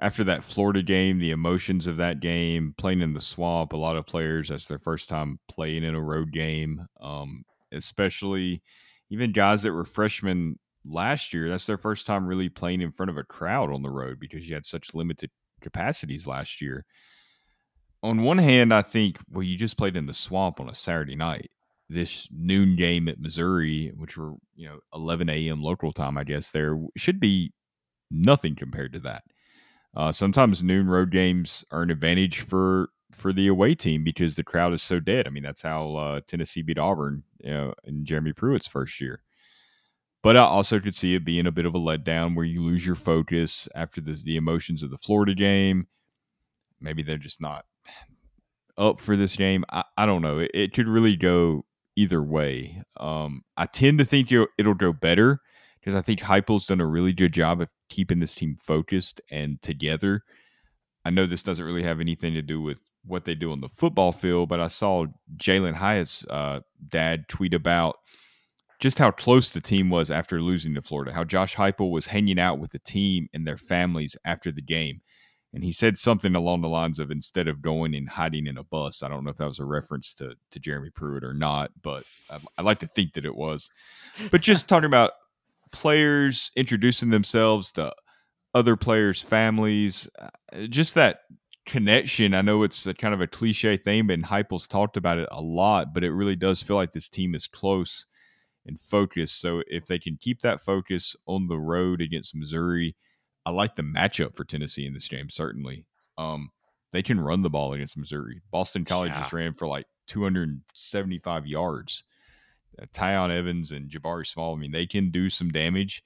[0.00, 3.96] after that Florida game, the emotions of that game, playing in the swamp, a lot
[3.96, 6.86] of players that's their first time playing in a road game.
[7.00, 8.62] Um, especially
[9.10, 13.10] even guys that were freshmen last year, that's their first time really playing in front
[13.10, 16.84] of a crowd on the road because you had such limited capacities last year.
[18.02, 21.16] On one hand, I think, well, you just played in the swamp on a Saturday
[21.16, 21.50] night.
[21.90, 25.62] This noon game at Missouri, which were, you know, 11 a.m.
[25.62, 27.52] local time, I guess, there should be
[28.10, 29.24] nothing compared to that.
[29.94, 34.44] Uh, sometimes noon road games are an advantage for for the away team because the
[34.44, 35.26] crowd is so dead.
[35.26, 39.22] I mean, that's how uh, Tennessee beat Auburn, you know, in Jeremy Pruitt's first year.
[40.22, 42.86] But I also could see it being a bit of a letdown where you lose
[42.86, 45.88] your focus after the, the emotions of the Florida game.
[46.80, 47.64] Maybe they're just not
[48.76, 49.64] up for this game.
[49.70, 50.38] I, I don't know.
[50.38, 51.64] It, it, could really go
[51.96, 52.82] either way.
[52.98, 55.40] Um, I tend to think it'll, it'll go better
[55.80, 59.60] because I think Heupel's done a really good job of keeping this team focused and
[59.62, 60.22] together.
[61.04, 63.68] I know this doesn't really have anything to do with what they do on the
[63.68, 67.96] football field, but I saw Jalin Hyatt's uh, dad tweet about
[68.78, 72.38] just how close the team was after losing to Florida, how Josh Heupel was hanging
[72.38, 75.00] out with the team and their families after the game.
[75.52, 78.62] And he said something along the lines of instead of going and hiding in a
[78.62, 79.02] bus.
[79.02, 82.04] I don't know if that was a reference to, to Jeremy Pruitt or not, but
[82.30, 83.70] I, I like to think that it was.
[84.30, 85.10] But just talking about
[85.72, 87.92] players introducing themselves to
[88.54, 90.28] other players' families, uh,
[90.68, 91.20] just that
[91.66, 92.34] connection.
[92.34, 95.40] I know it's a kind of a cliche thing, and Heupel's talked about it a
[95.40, 98.06] lot, but it really does feel like this team is close
[98.66, 99.40] and focused.
[99.40, 102.96] So if they can keep that focus on the road against Missouri,
[103.46, 105.30] I like the matchup for Tennessee in this game.
[105.30, 105.86] Certainly,
[106.18, 106.50] um,
[106.92, 108.40] they can run the ball against Missouri.
[108.50, 109.20] Boston College yeah.
[109.20, 112.02] just ran for like 275 yards
[112.80, 116.02] uh, Tiyon Evans and Jabari Small, I mean, they can do some damage.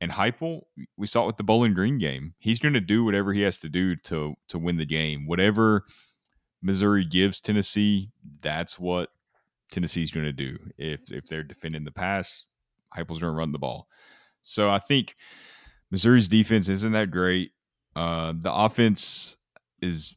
[0.00, 0.62] And Heupel,
[0.96, 2.34] we saw it with the Bowling Green game.
[2.38, 5.26] He's going to do whatever he has to do to to win the game.
[5.26, 5.84] Whatever
[6.62, 9.10] Missouri gives Tennessee, that's what
[9.70, 10.58] Tennessee's going to do.
[10.78, 12.44] If if they're defending the pass,
[12.94, 13.88] Heupel's going to run the ball.
[14.42, 15.16] So I think
[15.90, 17.52] Missouri's defense isn't that great.
[17.96, 19.36] Uh, the offense
[19.80, 20.16] is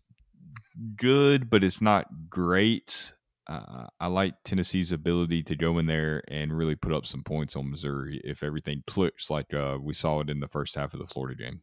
[0.96, 3.14] good, but it's not great
[3.48, 7.56] uh, I like Tennessee's ability to go in there and really put up some points
[7.56, 11.00] on Missouri if everything clicks like uh, we saw it in the first half of
[11.00, 11.62] the Florida game.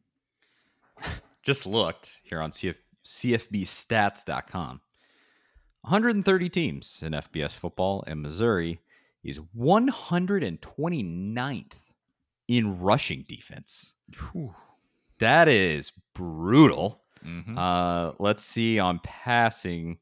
[1.43, 4.81] Just looked here on CF, CFBstats.com.
[5.83, 8.81] 130 teams in FBS football, and Missouri
[9.23, 11.73] is 129th
[12.49, 13.93] in rushing defense.
[14.33, 14.55] Whew.
[15.19, 17.03] That is brutal.
[17.25, 17.59] Mm-hmm.
[17.59, 19.99] Uh, let's see on passing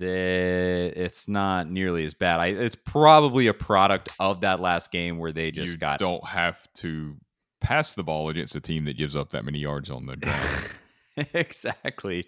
[0.00, 2.40] it's not nearly as bad.
[2.40, 6.26] I, it's probably a product of that last game where they just you got don't
[6.26, 7.16] have to
[7.60, 10.68] pass the ball against a team that gives up that many yards on the ground.
[11.34, 12.26] exactly.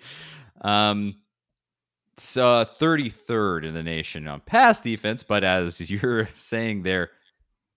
[0.63, 1.17] Um,
[2.17, 7.11] so 33rd in the nation on pass defense, but as you're saying, there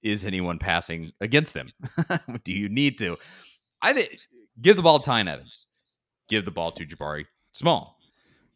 [0.01, 1.71] is anyone passing against them?
[2.43, 3.17] Do you need to?
[3.81, 4.17] I think
[4.61, 5.65] give the ball to Tiyon Evans,
[6.29, 7.98] give the ball to Jabari Small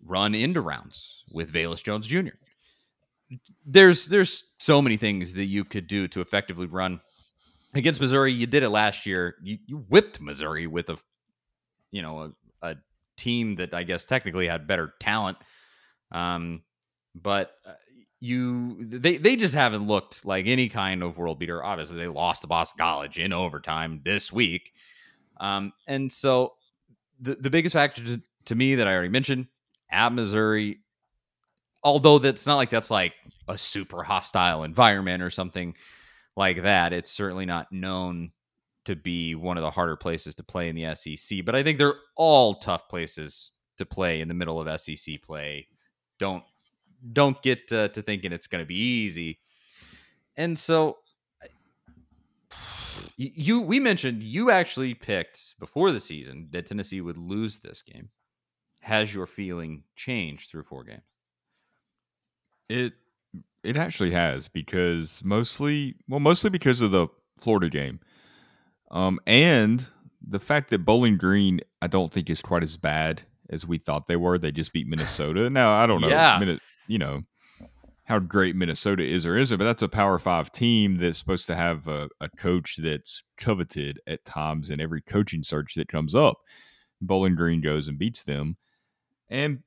[0.06, 2.36] run into rounds with Velus Jones Jr.
[3.66, 7.02] There's there's so many things that you could do to effectively run
[7.74, 8.34] against Missouri.
[8.34, 9.36] You did it last year.
[9.42, 10.98] You, you whipped Missouri with a
[11.92, 12.76] you know a, a,
[13.16, 15.38] team that I guess technically had better talent.
[16.12, 16.64] Um,
[17.16, 17.74] but uh,
[18.20, 21.64] you they they just haven't looked like any kind of world beater.
[21.64, 24.72] Obviously, they lost to Boston College in overtime this week.
[25.40, 26.54] Um, and so
[27.20, 29.48] the the biggest factor to, to me that I already mentioned
[29.94, 30.80] at Missouri,
[31.84, 33.14] although that's not like that's like
[33.48, 35.76] a super hostile environment or something
[36.36, 36.94] like that.
[36.94, 38.32] It's certainly not known
[38.86, 41.78] to be one of the harder places to play in the SEC, but I think
[41.78, 45.68] they're all tough places to play in the middle of SEC play.
[46.20, 46.44] Don't
[47.12, 49.40] don't get to, to thinking it's going to be easy.
[50.38, 50.98] And so
[53.18, 58.10] you we mentioned you actually picked before the season that Tennessee would lose this game.
[58.84, 61.02] Has your feeling changed through four games?
[62.70, 62.94] It
[63.64, 67.08] it actually has because mostly well mostly because of the
[67.40, 68.00] Florida game.
[68.92, 69.86] Um and
[70.26, 74.08] the fact that Bowling Green I don't think is quite as bad as we thought
[74.08, 74.38] they were.
[74.38, 75.50] They just beat Minnesota.
[75.50, 76.10] Now I don't know.
[76.10, 76.58] Yeah.
[76.88, 77.24] you know,
[78.04, 81.56] how great Minnesota is or isn't, but that's a Power Five team that's supposed to
[81.56, 86.40] have a, a, coach that's coveted at times in every coaching search that comes up.
[87.02, 88.58] Bowling Green goes and beats them,
[89.34, 89.64] and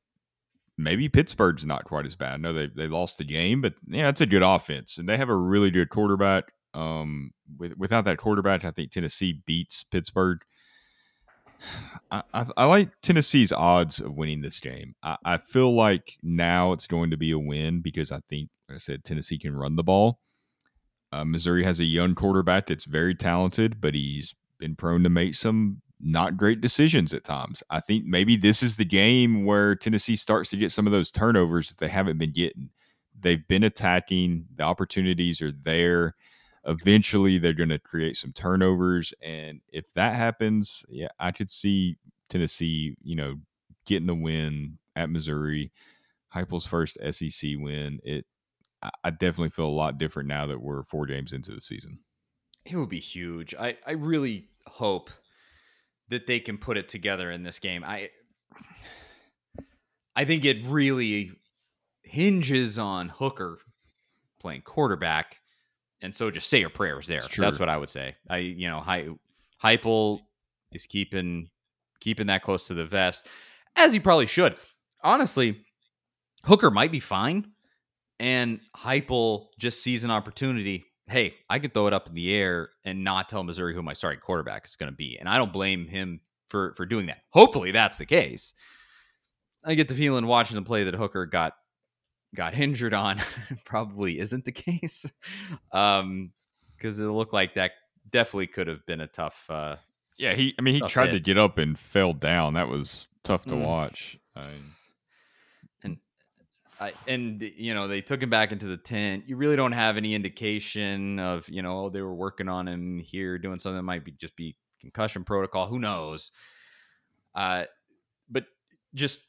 [0.78, 2.34] maybe Pittsburgh's not quite as bad.
[2.34, 5.16] I know they they lost the game, but yeah, it's a good offense, and they
[5.16, 6.44] have a really good quarterback.
[6.72, 10.38] Um, with, without that quarterback, I think Tennessee beats Pittsburgh.
[12.10, 14.94] I, I, I, like Tennessee's odds of winning this game.
[15.02, 18.76] I, I, feel like now it's going to be a win because I think, like
[18.76, 20.20] I said, Tennessee can run the ball.
[21.10, 25.34] Uh, Missouri has a young quarterback that's very talented, but he's been prone to make
[25.34, 27.62] some not great decisions at times.
[27.70, 31.11] I think maybe this is the game where Tennessee starts to get some of those
[31.11, 32.70] turnovers that they haven't been getting.
[33.18, 36.14] They've been attacking, the opportunities are there.
[36.66, 41.97] Eventually they're going to create some turnovers and if that happens yeah i could see
[42.28, 43.36] tennessee you know
[43.86, 45.70] getting the win at missouri.
[46.34, 48.01] Heupel's first sec win.
[48.03, 48.26] It
[49.05, 52.01] i definitely feel a lot different now that we're four games into the season.
[52.64, 53.55] It would be huge.
[53.55, 55.11] I i really hope
[56.09, 58.09] that they can put it together in this game i
[60.14, 61.30] i think it really
[62.02, 63.59] hinges on hooker
[64.40, 65.38] playing quarterback
[66.02, 67.20] and so just say your prayers there.
[67.50, 68.16] That's what I would say.
[68.28, 69.09] I you know, Hy-
[69.62, 70.20] Heupel
[70.72, 71.48] is keeping
[72.00, 73.26] keeping that close to the vest,
[73.76, 74.57] as he probably should.
[75.02, 75.64] Honestly,
[76.44, 77.52] Hooker might be fine,
[78.20, 80.84] and Heupel just sees an opportunity.
[81.09, 83.92] Hey, I could throw it up in the air and not tell Missouri who my
[83.92, 87.18] starting quarterback is going to be, and I don't blame him for for doing that.
[87.30, 88.54] Hopefully, that's the case.
[89.64, 91.54] I get the feeling watching the play that Hooker got
[92.34, 93.20] got injured on
[93.64, 95.11] probably isn't the case.
[95.72, 96.32] Um,
[96.76, 97.72] because it looked like that
[98.11, 99.46] definitely could have been a tough.
[99.48, 99.76] Uh,
[100.18, 100.54] yeah, he.
[100.59, 101.12] I mean, he tried hit.
[101.14, 102.54] to get up and fell down.
[102.54, 103.64] That was tough to mm.
[103.64, 104.18] watch.
[104.34, 104.72] I and
[106.81, 109.24] I and you know they took him back into the tent.
[109.27, 112.99] You really don't have any indication of you know oh, they were working on him
[112.99, 115.66] here, doing something that might be just be concussion protocol.
[115.66, 116.31] Who knows?
[117.35, 117.64] Uh,
[118.29, 118.47] but
[118.95, 119.20] just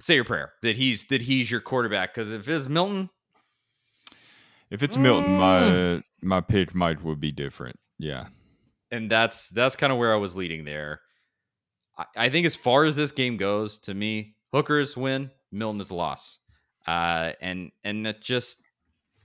[0.00, 2.14] say your prayer that he's that he's your quarterback.
[2.14, 3.10] Because if it's Milton,
[4.70, 6.02] if it's Milton, my mm.
[6.22, 7.76] my pick might would be different.
[7.98, 8.26] Yeah,
[8.90, 11.00] and that's that's kind of where I was leading there.
[11.96, 15.90] I, I, think as far as this game goes, to me, Hooker's win, Milton is
[15.90, 16.38] a loss,
[16.86, 18.62] uh, and and that just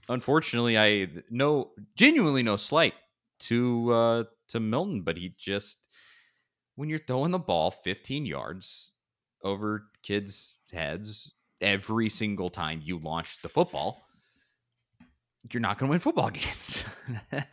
[0.08, 2.94] unfortunately, I no genuinely no slight
[3.40, 5.88] to uh, to Milton, but he just
[6.76, 8.94] when you're throwing the ball 15 yards
[9.42, 14.02] over kids' heads every single time you launch the football,
[15.52, 16.84] you're not going to win football games.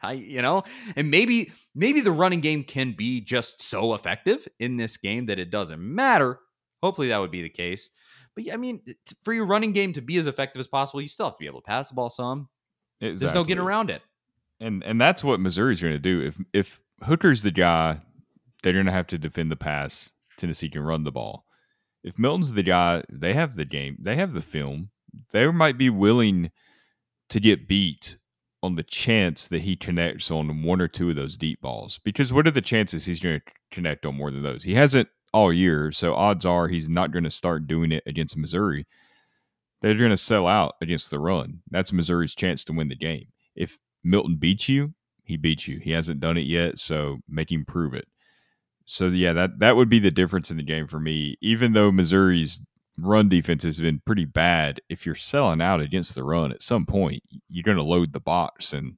[0.01, 0.64] I, you know,
[0.95, 5.39] and maybe maybe the running game can be just so effective in this game that
[5.39, 6.39] it doesn't matter.
[6.84, 7.89] Hopefully that would be the case.
[8.38, 8.82] But yeah, I mean,
[9.24, 11.48] for your running game to be as effective as possible, you still have to be
[11.48, 12.48] able to pass the ball some.
[13.02, 13.20] Exactly.
[13.20, 14.02] There's no getting around it.
[14.60, 16.22] And and that's what Missouri's going to do.
[16.22, 18.00] If if Hooker's the guy,
[18.64, 20.14] they're going to have to defend the pass.
[20.38, 21.48] Tennessee can run the ball
[22.08, 24.92] if Milton's the guy, they have the game, they have the film.
[25.32, 26.52] They might be willing
[27.30, 28.18] to get beat
[28.64, 32.00] on the chance that he connects on one or two of those deep balls.
[32.04, 34.64] Because what are the chances he's going to connect on more than those?
[34.64, 38.36] He hasn't all year, so odds are he's not going to start doing it against
[38.36, 38.88] Missouri.
[39.82, 41.62] They're going to sell out against the run.
[41.70, 43.28] That's Missouri's chance to win the game.
[43.56, 45.78] If Milton beats you, he beats you.
[45.78, 48.08] He hasn't done it yet, so make him prove it.
[48.86, 51.38] So yeah, that that would be the difference in the game for me.
[51.42, 52.60] Even though Missouri's
[52.98, 56.88] run defense has been pretty bad, if you're selling out against the run, at some
[56.88, 58.98] point you're going to load the box, and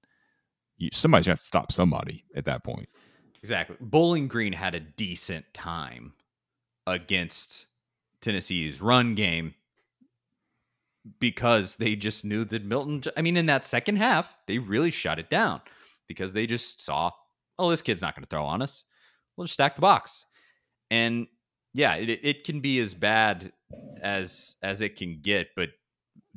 [0.78, 2.88] you, somebody's going to have to stop somebody at that point.
[3.42, 3.76] Exactly.
[3.82, 6.14] Bowling Green had a decent time
[6.90, 7.66] against
[8.22, 9.56] Tennessee's run game
[11.20, 13.04] because they just knew that Milton.
[13.16, 15.62] I mean, in that second half, they really shut it down
[16.08, 17.12] because they just saw,
[17.58, 18.84] oh, this kid's not going to throw on us
[19.40, 20.26] we'll just stack the box.
[20.92, 21.28] And
[21.74, 23.54] yeah, it, it can be as bad
[24.02, 25.70] as as it can get, but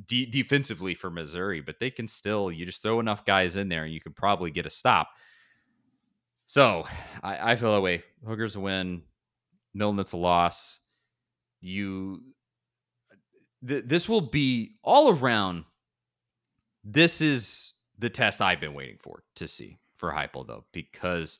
[0.07, 3.83] de- defensively for Missouri, but they can still you just throw enough guys in there
[3.83, 5.09] and you can probably get a stop.
[6.45, 6.85] So
[7.21, 8.03] I, I feel that way.
[8.25, 9.01] Hooker's win,
[9.73, 10.79] Milton's a loss.
[11.61, 12.21] You
[13.67, 15.65] th- this will be all around.
[16.83, 21.39] This is the test I've been waiting for to see for Heupel, though, because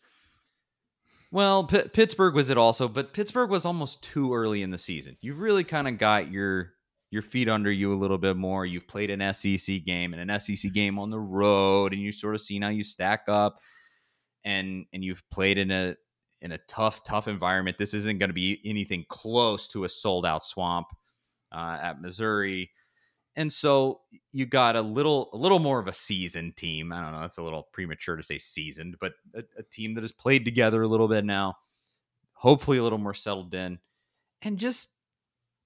[1.34, 5.18] well, P- Pittsburgh was it also, but Pittsburgh was almost too early in the season.
[5.20, 6.74] You've really kind of got your
[7.10, 8.66] your feet under you a little bit more.
[8.66, 10.74] You've played an SEC game and an SEC mm-hmm.
[10.74, 13.60] game on the road, and you sort of seen how you stack up,
[14.46, 15.96] and and you've played in a
[16.44, 17.78] in a tough, tough environment.
[17.80, 20.88] This isn't going to be anything close to a sold out swamp
[21.54, 22.70] uh, at Missouri.
[23.38, 24.02] And so
[24.34, 26.92] you got a little a little more of a seasoned team.
[26.92, 30.04] I don't know, that's a little premature to say seasoned, but a, a team that
[30.04, 31.56] has played together a little bit now,
[32.34, 33.80] hopefully a little more settled in.
[34.44, 34.90] And just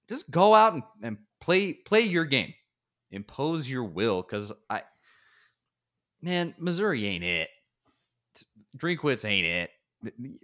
[0.08, 2.54] just go out and, and play play your game.
[3.10, 4.22] Impose your will.
[4.22, 4.82] Cause I
[6.22, 7.50] man, Missouri ain't it.
[8.78, 9.70] Drinkwitz ain't it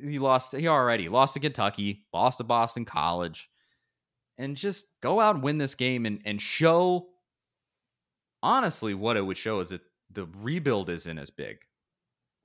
[0.03, 3.49] he lost he already lost to Kentucky, lost to Boston College.
[4.37, 7.07] And just go out and win this game and, and show
[8.43, 11.59] honestly what it would show is that the rebuild isn't as big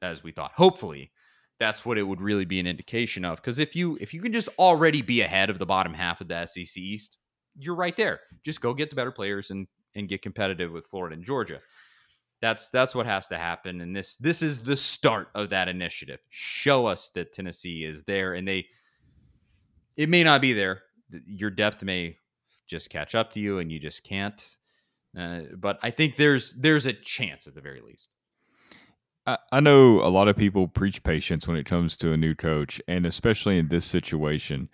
[0.02, 0.52] as we thought.
[0.54, 1.12] Hopefully,
[1.60, 3.38] that's what it would really be an indication of.
[3.38, 6.28] Because if you if you can just already be ahead of the bottom half of
[6.28, 7.18] the SEC East,
[7.58, 8.22] you're right there.
[8.44, 11.60] Just go get the better players and and get competitive with Florida and Georgia.
[12.42, 16.20] That's that's what has to happen, and this this is the start of that initiative.
[16.30, 18.68] Show us that Tennessee is there, and they.
[19.98, 20.84] It may not be there.
[21.28, 22.18] Your depth may
[22.68, 24.58] just catch up to you, and you just can't.
[25.18, 28.10] Uh, but I think there's there's a chance at the very least.
[29.26, 32.36] I, I know a lot of people preach patience when it comes to a new
[32.36, 34.70] coach, and especially in this situation.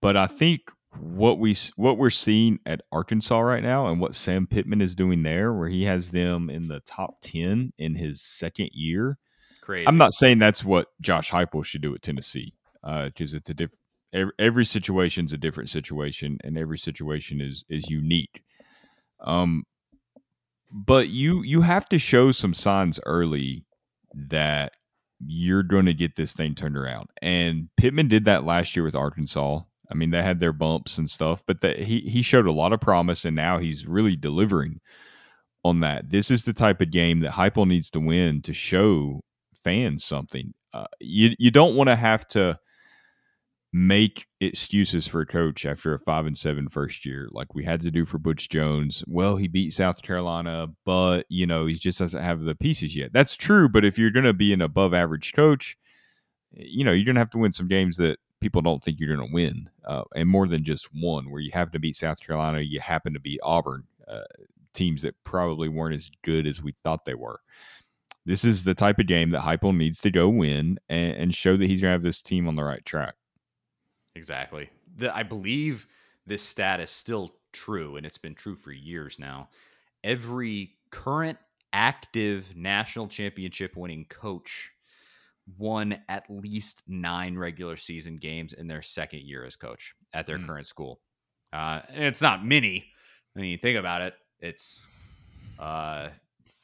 [0.00, 0.62] But I think
[0.98, 5.22] what we what we're seeing at Arkansas right now and what Sam Pittman is doing
[5.22, 9.18] there, where he has them in the top ten in his second year.
[9.62, 9.86] Crazy.
[9.86, 13.54] I'm not saying that's what Josh Heupel should do at Tennessee, because uh, it's a
[13.54, 13.78] different.
[14.12, 18.42] Every, every situation's a different situation, and every situation is is unique.
[19.20, 19.64] Um,
[20.72, 23.64] but you you have to show some signs early
[24.14, 24.72] that
[25.24, 27.08] you're going to get this thing turned around.
[27.22, 29.60] And Pittman did that last year with Arkansas.
[29.90, 32.80] I mean, they had their bumps and stuff, but he he showed a lot of
[32.80, 34.80] promise, and now he's really delivering
[35.64, 36.10] on that.
[36.10, 39.20] This is the type of game that Heupel needs to win to show
[39.62, 40.54] fans something.
[40.72, 42.58] Uh, you you don't want to have to
[43.72, 47.80] make excuses for a coach after a five and seven first year, like we had
[47.80, 49.02] to do for Butch Jones.
[49.06, 53.12] Well, he beat South Carolina, but you know he just doesn't have the pieces yet.
[53.12, 55.76] That's true, but if you're going to be an above average coach,
[56.52, 59.14] you know you're going to have to win some games that people don't think you're
[59.16, 61.30] going to win, uh, and more than just one.
[61.30, 64.24] Where you happen to beat South Carolina, you happen to beat Auburn, uh,
[64.74, 67.40] teams that probably weren't as good as we thought they were.
[68.26, 71.56] This is the type of game that Heupel needs to go win and, and show
[71.56, 73.14] that he's going to have this team on the right track.
[74.14, 74.70] Exactly.
[74.96, 75.86] The, I believe
[76.26, 79.48] this stat is still true, and it's been true for years now.
[80.04, 81.38] Every current
[81.72, 84.72] active national championship winning coach
[85.58, 90.38] won at least nine regular season games in their second year as coach at their
[90.38, 90.46] mm.
[90.46, 91.00] current school.
[91.52, 92.86] Uh, and it's not many.
[93.36, 94.80] I mean, you think about it, it's
[95.58, 96.08] uh,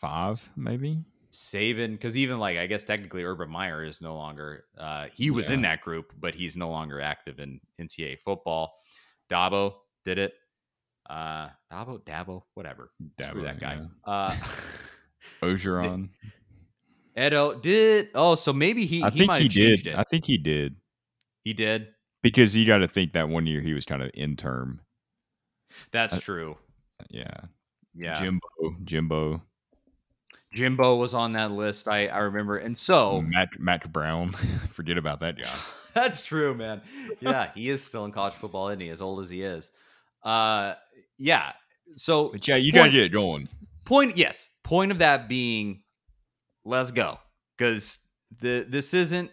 [0.00, 0.98] five, maybe.
[1.32, 4.64] Saban, because even like I guess technically Urban Meyer is no longer.
[4.76, 5.54] Uh, he was yeah.
[5.54, 8.72] in that group, but he's no longer active in NCAA football.
[9.30, 9.74] Dabo
[10.04, 10.32] did it.
[11.08, 12.90] Uh, Dabo, Dabo, whatever.
[13.18, 13.80] Dabo, Screw that guy.
[14.06, 14.12] Yeah.
[14.12, 14.34] Uh,
[15.42, 16.08] Orgeron.
[17.18, 18.10] Edo did.
[18.14, 19.02] Oh, so maybe he.
[19.02, 19.86] I he think he did.
[19.86, 19.96] It.
[19.96, 20.76] I think he did.
[21.44, 21.88] He did
[22.22, 24.80] because you got to think that one year he was kind of in term.
[25.92, 26.56] That's uh, true.
[27.10, 27.40] Yeah.
[27.94, 28.20] Yeah.
[28.20, 28.76] Jimbo.
[28.84, 29.42] Jimbo.
[30.52, 31.88] Jimbo was on that list.
[31.88, 32.56] I, I remember.
[32.56, 34.32] And so Matt Mack Brown.
[34.72, 35.54] Forget about that guy.
[35.94, 36.82] That's true, man.
[37.20, 38.88] Yeah, he is still in college football, isn't he?
[38.88, 39.70] As old as he is.
[40.22, 40.74] Uh
[41.18, 41.52] yeah.
[41.96, 43.48] So but yeah, you point, gotta get it going.
[43.84, 44.48] Point yes.
[44.64, 45.82] Point of that being
[46.68, 47.18] let's go.
[47.56, 47.98] Because
[48.40, 49.30] the this isn't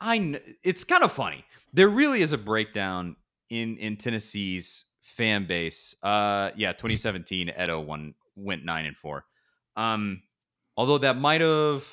[0.00, 1.44] I it's kind of funny.
[1.72, 3.16] There really is a breakdown
[3.48, 5.94] in in Tennessee's fan base.
[6.02, 9.24] Uh yeah, 2017 Edo one went 9 and 4.
[9.76, 10.22] Um
[10.80, 11.86] Although that might have.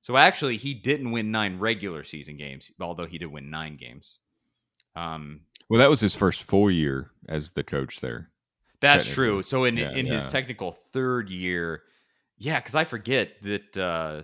[0.00, 4.18] So actually, he didn't win nine regular season games, although he did win nine games.
[4.96, 8.30] Um, well, that was his first full year as the coach there.
[8.80, 9.44] That's true.
[9.44, 10.14] So in yeah, in yeah.
[10.14, 11.84] his technical third year,
[12.42, 14.22] yeah, because I forget that uh,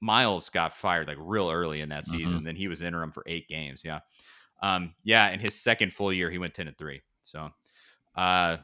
[0.00, 2.36] Miles got fired like real early in that season.
[2.36, 2.44] Mm-hmm.
[2.44, 3.80] Then he was interim for eight games.
[3.82, 4.00] Yeah,
[4.62, 5.30] um, yeah.
[5.30, 7.00] In his second full year, he went ten and three.
[7.22, 7.48] So,
[8.14, 8.58] uh,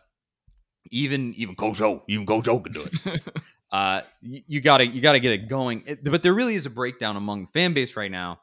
[0.90, 3.22] even even Coach O, even Coach O could do it.
[3.72, 5.82] uh, you, you gotta you gotta get it going.
[5.86, 8.40] It, but there really is a breakdown among the fan base right now,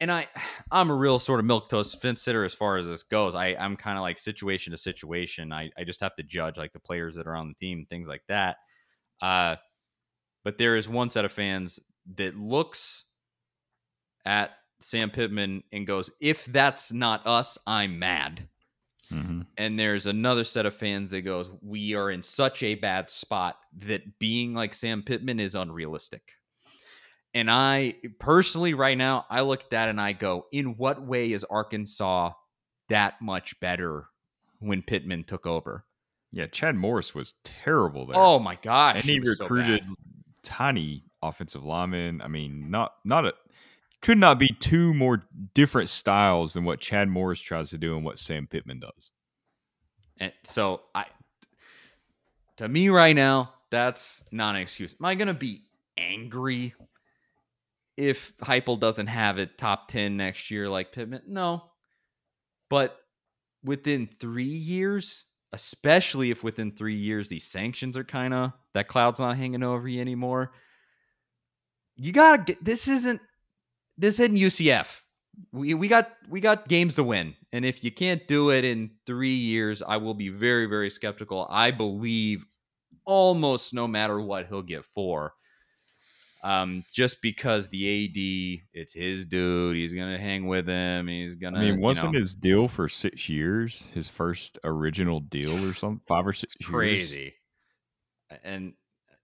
[0.00, 0.28] and I
[0.70, 3.34] I'm a real sort of milk toast fence sitter as far as this goes.
[3.34, 5.52] I I'm kind of like situation to situation.
[5.52, 8.06] I I just have to judge like the players that are on the team, things
[8.06, 8.58] like that.
[9.22, 9.56] Uh,
[10.44, 11.80] but there is one set of fans
[12.16, 13.04] that looks
[14.24, 14.50] at
[14.80, 18.48] Sam Pittman and goes, "If that's not us, I'm mad."
[19.10, 19.42] Mm-hmm.
[19.56, 23.58] And there's another set of fans that goes, "We are in such a bad spot
[23.78, 26.32] that being like Sam Pittman is unrealistic."
[27.34, 31.32] And I personally, right now, I look at that and I go, in what way
[31.32, 32.32] is Arkansas
[32.88, 34.06] that much better
[34.58, 35.86] when Pittman took over?
[36.32, 38.16] Yeah, Chad Morris was terrible there.
[38.16, 38.96] Oh my gosh.
[38.96, 39.96] and he so recruited bad.
[40.42, 42.22] tiny offensive linemen.
[42.22, 43.34] I mean, not not a
[44.00, 45.22] could not be two more
[45.54, 49.12] different styles than what Chad Morris tries to do and what Sam Pittman does.
[50.18, 51.04] And so I
[52.56, 54.96] to me right now, that's not an excuse.
[54.98, 55.62] Am I gonna be
[55.98, 56.74] angry
[57.96, 61.22] if Heupel doesn't have it top 10 next year like Pittman?
[61.28, 61.64] No.
[62.70, 62.96] But
[63.62, 69.20] within three years, especially if within three years these sanctions are kind of that cloud's
[69.20, 70.52] not hanging over you anymore,
[71.96, 73.20] you gotta get this isn't
[73.98, 75.00] this isn't UCF.
[75.52, 78.90] We we got we got games to win, and if you can't do it in
[79.06, 81.46] three years, I will be very very skeptical.
[81.50, 82.44] I believe
[83.04, 85.34] almost no matter what he'll get four.
[86.44, 89.76] Um, just because the AD, it's his dude.
[89.76, 91.06] He's gonna hang with him.
[91.06, 91.58] He's gonna.
[91.58, 96.00] I mean, wasn't know, his deal for six years his first original deal or something?
[96.08, 96.68] Five or six years?
[96.68, 97.34] crazy?
[98.44, 98.72] And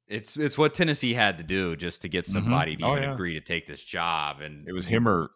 [0.06, 2.28] it's it's what Tennessee had to do just to get Mhm.
[2.32, 3.12] somebody to Oh, yeah.
[3.14, 4.40] agree to take this job.
[4.40, 5.30] And It was him or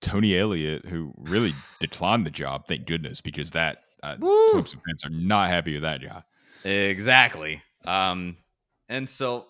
[0.00, 2.66] Tony Elliott who really declined the job.
[2.66, 4.52] Thank goodness, because that uh, Woo!
[4.52, 6.22] Clemson fans are not happy with that guy.
[6.68, 7.62] Exactly.
[7.86, 8.36] Um,
[8.88, 9.46] and so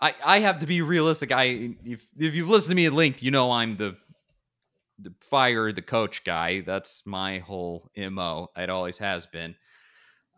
[0.00, 1.30] I, I, have to be realistic.
[1.32, 3.96] I, if if you've listened to me at length, you know I'm the,
[4.98, 6.60] the fire the coach guy.
[6.60, 8.48] That's my whole mo.
[8.56, 9.56] It always has been.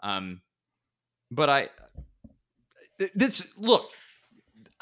[0.02, 0.40] Um,
[1.30, 1.68] but I,
[3.14, 3.88] this look,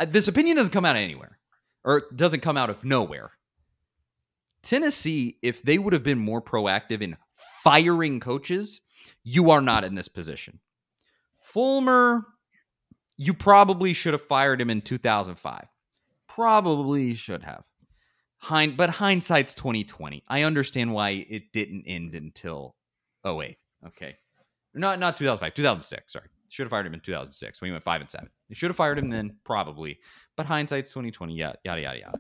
[0.07, 1.39] this opinion doesn't come out of anywhere,
[1.85, 3.33] or doesn't come out of nowhere.
[4.63, 7.17] Tennessee, if they would have been more proactive in
[7.63, 8.81] firing coaches,
[9.25, 10.61] you are not in this position.
[11.39, 12.27] Fulmer,
[13.21, 15.67] you probably should have fired him in 2005.
[16.27, 17.65] Probably should have.
[18.39, 20.25] Hind, but hindsight's 2020.
[20.27, 22.77] I understand why it didn't end until
[23.27, 23.59] 08.
[23.89, 24.17] Okay.
[24.73, 26.29] Not not 2005, 2006, sorry.
[26.49, 28.31] Should have fired him in 2006 when he went 5 and 7.
[28.49, 29.99] You should have fired him then probably.
[30.39, 31.35] But hindsight's 2020.
[31.35, 32.19] Yeah, yada yada yada.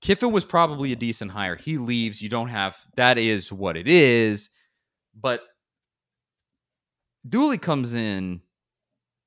[0.00, 1.54] Kiffin was probably a decent hire.
[1.54, 2.22] He leaves.
[2.22, 4.48] You don't have that is what it is.
[5.14, 5.42] But
[7.28, 8.40] Dooley comes in,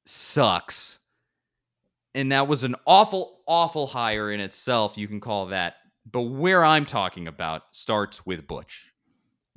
[0.10, 1.00] sucks.
[2.16, 4.98] And that was an awful, awful hire in itself.
[4.98, 5.76] You can call that.
[6.10, 8.88] But where I'm talking about starts with Butch.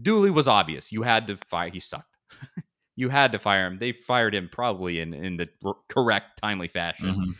[0.00, 0.92] Dooley was obvious.
[0.92, 1.70] You had to fire.
[1.70, 2.18] He sucked.
[2.96, 3.78] you had to fire him.
[3.78, 5.48] They fired him probably in, in the
[5.88, 7.08] correct, timely fashion.
[7.08, 7.30] Mm-hmm.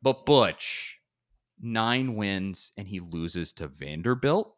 [0.00, 0.98] But Butch,
[1.60, 4.56] nine wins and he loses to Vanderbilt.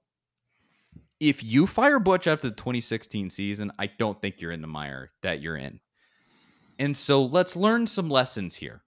[1.18, 5.12] If you fire Butch after the 2016 season, I don't think you're in the mire
[5.22, 5.81] that you're in.
[6.79, 8.83] And so let's learn some lessons here.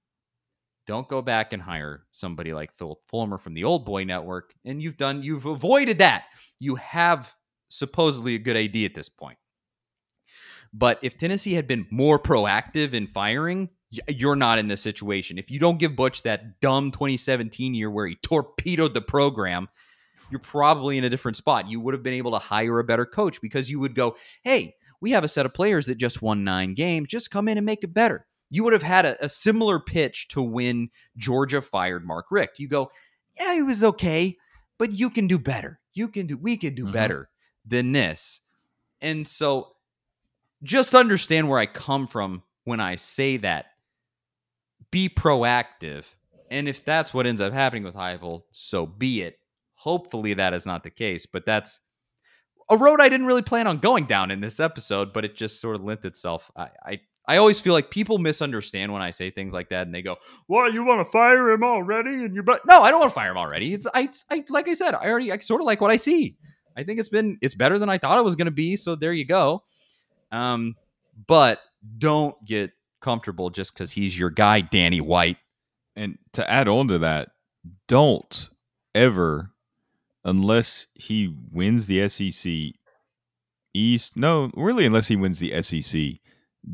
[0.86, 4.54] Don't go back and hire somebody like Philip Fulmer from the Old Boy Network.
[4.66, 6.26] And you've done, you've avoided that.
[6.60, 7.34] You have
[7.70, 9.38] supposedly a good idea at this point.
[10.74, 13.70] But if Tennessee had been more proactive in firing,
[14.08, 15.38] you're not in this situation.
[15.38, 19.70] If you don't give Butch that dumb 2017 year where he torpedoed the program,
[20.30, 21.70] you're probably in a different spot.
[21.70, 24.76] You would have been able to hire a better coach because you would go, hey,
[25.02, 27.08] we have a set of players that just won nine games.
[27.10, 28.26] Just come in and make it better.
[28.50, 32.60] You would have had a, a similar pitch to when Georgia fired Mark Richt.
[32.60, 32.92] You go,
[33.40, 34.38] yeah, it was okay,
[34.78, 35.80] but you can do better.
[35.94, 36.92] You can do, we can do Mhm.
[36.94, 37.30] better
[37.66, 38.42] than this.
[39.02, 39.74] And so
[40.64, 43.68] just understand where I come from when I say that.
[44.92, 46.06] Be proactive.
[46.50, 49.40] And if that's what ends up happening with Heupel, so be it.
[49.76, 51.82] Hopefully that is not the case, but that's
[52.70, 55.62] a road I didn't really plan on going down in this episode, but it just
[55.62, 56.52] sort of lent itself.
[56.56, 57.00] I I,
[57.30, 60.18] I always feel like people misunderstand when I say things like that, and they go,
[60.48, 63.16] "Well, you want to fire him already?" And you're but no, I don't want to
[63.16, 63.74] fire him already.
[63.74, 66.38] It's I, I like I said, I already I sort of like what I see.
[66.76, 68.76] I think it's been it's better than I thought it was going to be.
[68.76, 69.64] So there you go.
[70.32, 70.76] Um,
[71.26, 71.60] but
[71.98, 75.38] don't get comfortable just because he's your guy, Danny White.
[75.96, 77.30] And to add on to that,
[77.88, 78.50] don't
[78.94, 79.52] ever,
[80.28, 82.74] unless he wins the SEC
[83.74, 86.20] East, no, really, unless he wins the SEC,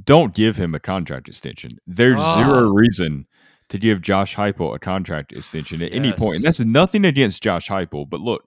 [0.03, 1.77] don't give him a contract extension.
[1.85, 2.35] There's Oh.
[2.35, 3.27] zero reason
[3.69, 6.37] to give Josh Heupel a contract extension at any point.
[6.37, 8.43] And that's nothing against Josh Heupel, but look,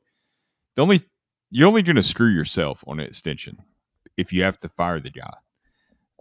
[0.75, 1.01] the only
[1.51, 3.59] you're only going to screw yourself on an extension
[4.17, 5.33] if you have to fire the guy.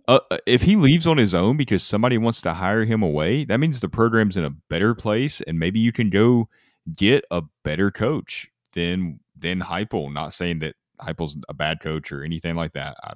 [0.08, 3.44] Uh, uh, if he leaves on his own because somebody wants to hire him away,
[3.46, 6.48] that means the program's in a better place, and maybe you can go
[6.96, 10.14] get a better coach than than Heupel.
[10.14, 12.96] Not saying that Heupel's a bad coach or anything like that.
[13.04, 13.14] I,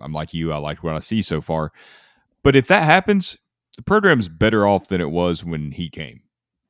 [0.00, 0.52] I'm like you.
[0.52, 1.72] I like what I see so far.
[2.42, 3.36] But if that happens,
[3.76, 6.20] the program's better off than it was when he came.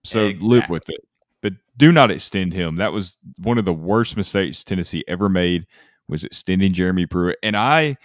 [0.04, 1.00] So live with it.
[1.42, 2.76] But do not extend him.
[2.76, 5.66] That was one of the worst mistakes Tennessee ever made
[6.08, 7.38] was extending Jeremy Pruitt.
[7.42, 7.96] And I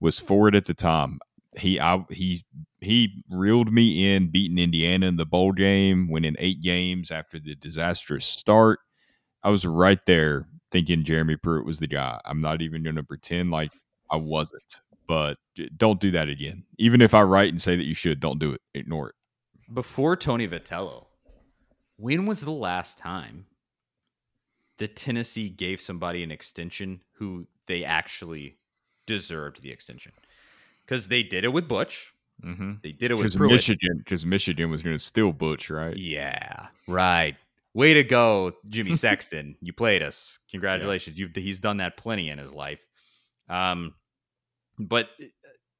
[0.00, 1.18] was for it at the time.
[1.56, 2.44] He I, he
[2.80, 7.54] he reeled me in beating Indiana in the bowl game, winning eight games after the
[7.56, 8.78] disastrous start.
[9.42, 12.20] I was right there thinking Jeremy Pruitt was the guy.
[12.24, 13.70] I'm not even going to pretend like
[14.10, 14.80] I wasn't.
[15.06, 15.38] But
[15.76, 16.64] don't do that again.
[16.78, 18.60] Even if I write and say that you should, don't do it.
[18.74, 19.14] Ignore it.
[19.72, 21.06] Before Tony Vitello,
[21.96, 23.46] when was the last time
[24.76, 28.58] that Tennessee gave somebody an extension who they actually
[29.06, 30.12] deserved the extension?
[30.84, 32.12] Because they did it with Butch.
[32.44, 32.72] Mm-hmm.
[32.82, 35.96] They did it with Michigan, because Michigan was going to steal Butch, right?
[35.96, 37.36] Yeah, right.
[37.74, 39.56] Way to go, Jimmy Sexton.
[39.60, 40.38] you played us.
[40.50, 41.18] Congratulations.
[41.18, 42.80] You've he's done that plenty in his life.
[43.48, 43.94] Um,
[44.78, 45.08] but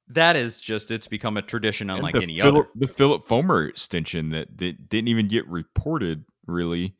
[0.09, 2.67] that is just it's become a tradition unlike any other.
[2.75, 6.95] The Philip Fulmer extension that, that didn't even get reported really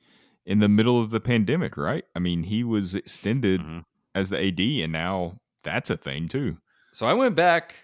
[0.46, 2.04] in the middle of the pandemic, right?
[2.16, 3.84] I mean, he was extended Mhm.
[4.16, 6.58] as the AD, and now that's a thing too.
[6.94, 7.76] So I went back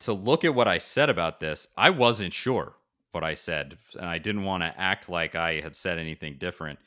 [0.00, 1.66] to look at what I said about this.
[1.76, 2.74] I wasn't sure
[3.14, 6.78] what I said, and I didn't want to act like I had said anything different.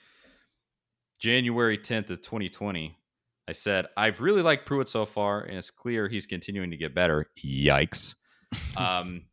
[1.20, 2.98] January 10th of 2020,
[3.48, 6.94] I said, I've really liked Pruitt so far, and it's clear he's continuing to get
[6.94, 7.28] better.
[7.44, 8.16] Yikes.
[8.78, 9.24] um,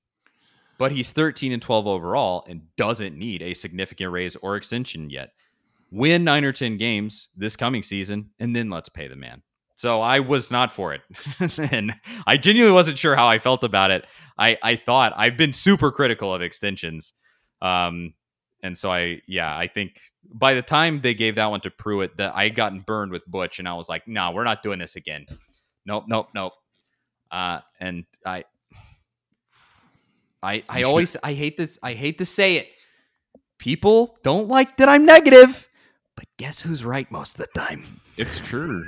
[0.79, 5.33] but he's 13 and 12 overall and doesn't need a significant raise or extension yet.
[5.91, 9.43] Win nine or 10 games this coming season, and then let's pay the man.
[9.75, 11.03] So I was not for it.
[11.73, 11.95] and
[12.27, 14.07] I genuinely wasn't sure how I felt about it.
[14.39, 17.13] I, I thought I've been super critical of extensions.
[17.61, 18.15] Um,
[18.63, 20.01] and so I, yeah, I think
[20.33, 23.27] by the time they gave that one to Pruitt, that I had gotten burned with
[23.27, 25.27] Butch, and I was like, no, we're not doing this again.
[25.85, 26.55] Nope, nope, nope.
[27.31, 28.45] Uh, and I,
[30.43, 31.79] I, I always, I hate this.
[31.83, 32.69] I hate to say it.
[33.59, 35.69] People don't like that I'm negative,
[36.17, 37.85] but guess who's right most of the time?
[38.17, 38.85] It's true.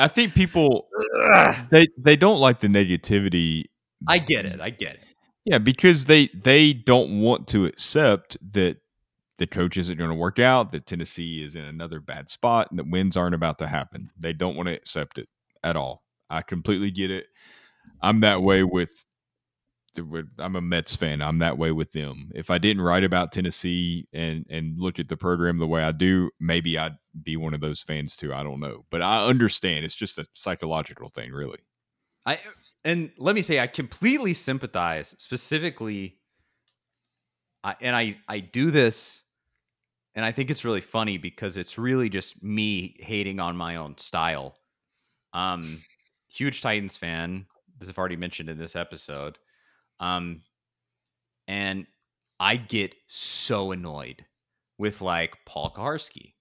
[0.00, 0.88] I think people
[1.70, 3.64] they they don't like the negativity.
[4.08, 4.60] I get it.
[4.60, 5.04] I get it.
[5.44, 8.78] Yeah, because they they don't want to accept that
[9.38, 12.78] the coach isn't going to work out, that Tennessee is in another bad spot, and
[12.78, 14.10] that wins aren't about to happen.
[14.18, 15.28] They don't want to accept it
[15.64, 16.02] at all.
[16.28, 17.26] I completely get it.
[18.02, 19.04] I'm that way with.
[20.38, 21.20] I'm a Mets fan.
[21.20, 22.30] I'm that way with them.
[22.34, 25.92] If I didn't write about Tennessee and and look at the program the way I
[25.92, 28.32] do, maybe I'd be one of those fans too.
[28.32, 29.84] I don't know, but I understand.
[29.84, 31.58] It's just a psychological thing, really.
[32.26, 32.38] I
[32.84, 36.18] and let me say I completely sympathize specifically
[37.62, 39.22] I, and I I do this
[40.14, 43.96] and I think it's really funny because it's really just me hating on my own
[43.98, 44.56] style.
[45.32, 45.82] Um
[46.28, 47.46] huge Titans fan,
[47.80, 49.38] as I've already mentioned in this episode.
[50.00, 50.42] Um
[51.46, 51.86] and
[52.40, 54.24] I get so annoyed
[54.78, 56.34] with like Paul Kuharsky.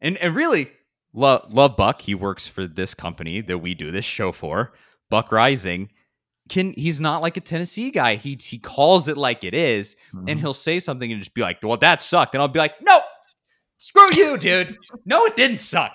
[0.00, 0.70] And and really
[1.12, 2.02] love love Buck.
[2.02, 4.74] He works for this company that we do this show for.
[5.10, 5.88] Buck Reising,
[6.48, 8.16] can he's not like a Tennessee guy.
[8.16, 9.96] He he calls it like it is,
[10.28, 12.74] and he'll say something and just be like, "Well, that sucked," and I'll be like,
[12.82, 13.00] "No,
[13.78, 14.76] screw you, dude.
[15.04, 15.92] No, it didn't suck."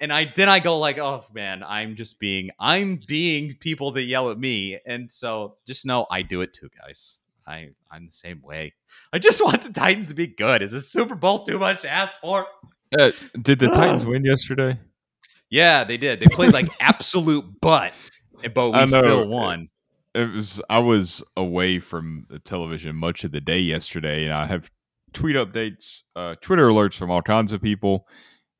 [0.00, 4.02] And I then I go like, "Oh man, I'm just being I'm being people that
[4.02, 7.16] yell at me," and so just know I do it too, guys.
[7.46, 8.74] I I'm the same way.
[9.12, 10.62] I just want the Titans to be good.
[10.62, 12.46] Is a Super Bowl too much to ask for?
[12.98, 14.78] Uh, did the Titans win yesterday?
[15.50, 16.20] Yeah, they did.
[16.20, 17.92] They played like absolute butt,
[18.54, 19.68] but we still won.
[20.14, 24.46] it was I was away from the television much of the day yesterday, and I
[24.46, 24.70] have
[25.12, 28.08] tweet updates, uh, Twitter alerts from all kinds of people.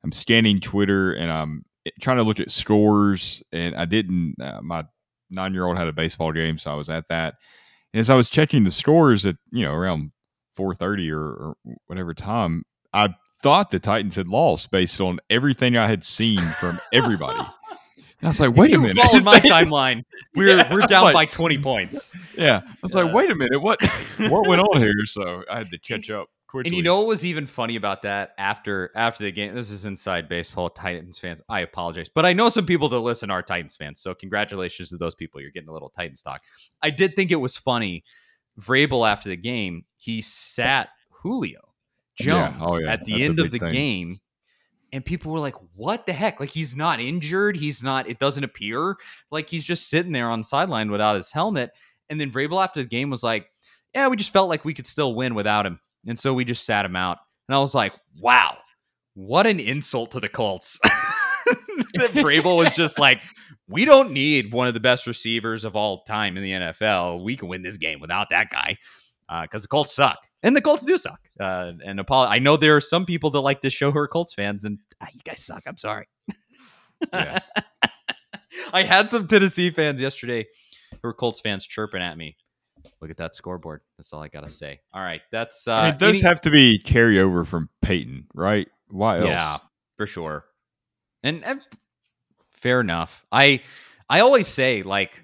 [0.05, 1.65] I'm scanning Twitter and I'm
[1.99, 4.35] trying to look at scores, and I didn't.
[4.39, 4.85] Uh, my
[5.31, 7.33] nine year old had a baseball game, so I was at that.
[7.91, 10.11] And as I was checking the scores at you know around
[10.59, 11.55] 4:30 or, or
[11.87, 16.79] whatever time, I thought the Titans had lost based on everything I had seen from
[16.93, 17.41] everybody.
[18.21, 18.97] I was like, wait If a minute.
[19.03, 20.03] Followed my timeline.
[20.35, 22.13] We're Yeah, we're down like- by twenty points.
[22.37, 23.01] Yeah, I was Yeah.
[23.03, 23.79] like, wait a minute, what
[24.29, 24.93] what went on here?
[25.05, 26.69] So I had to catch up quickly.
[26.69, 29.53] And you know what was even funny about that after after the game?
[29.55, 31.41] This is inside baseball, Titans fans.
[31.49, 34.01] I apologize, but I know some people that listen are Titans fans.
[34.01, 35.41] So congratulations to those people.
[35.41, 36.41] You're getting a little Titans talk.
[36.81, 38.03] I did think it was funny
[38.59, 41.59] Vrabel after the game, he sat Julio
[42.19, 42.25] Yeah.
[42.25, 42.93] Oh, Jones Oh, yeah.
[42.93, 43.71] at the That's end of the thing.
[43.71, 44.19] game.
[44.93, 46.39] And people were like, what the heck?
[46.39, 47.57] Like, he's not injured.
[47.57, 48.95] He's not, it doesn't appear
[49.29, 51.71] like he's just sitting there on the sideline without his helmet.
[52.09, 53.47] And then Vrabel after the game was like,
[53.93, 55.79] yeah, we just felt like we could still win without him.
[56.07, 57.17] And so we just sat him out.
[57.47, 58.57] And I was like, wow,
[59.13, 60.79] what an insult to the Colts.
[60.83, 63.21] that Vrabel was just like,
[63.67, 67.23] we don't need one of the best receivers of all time in the NFL.
[67.23, 68.77] We can win this game without that guy
[69.43, 70.19] because the Colts suck.
[70.43, 71.19] And the Colts do suck.
[71.39, 74.07] Uh, and Apollo, I know there are some people that like this show who are
[74.07, 75.63] Colts fans, and ah, you guys suck.
[75.65, 76.07] I'm sorry.
[77.11, 77.39] Yeah.
[78.73, 80.45] I had some Tennessee fans yesterday
[80.91, 82.37] who were Colts fans chirping at me.
[83.01, 83.81] Look at that scoreboard.
[83.97, 84.79] That's all I gotta say.
[84.93, 88.67] All right, that's uh, I mean, those any- have to be carryover from Peyton, right?
[88.87, 89.27] Why else?
[89.27, 89.57] Yeah,
[89.97, 90.45] for sure.
[91.23, 91.61] And, and
[92.51, 93.25] fair enough.
[93.31, 93.61] I
[94.09, 95.23] I always say like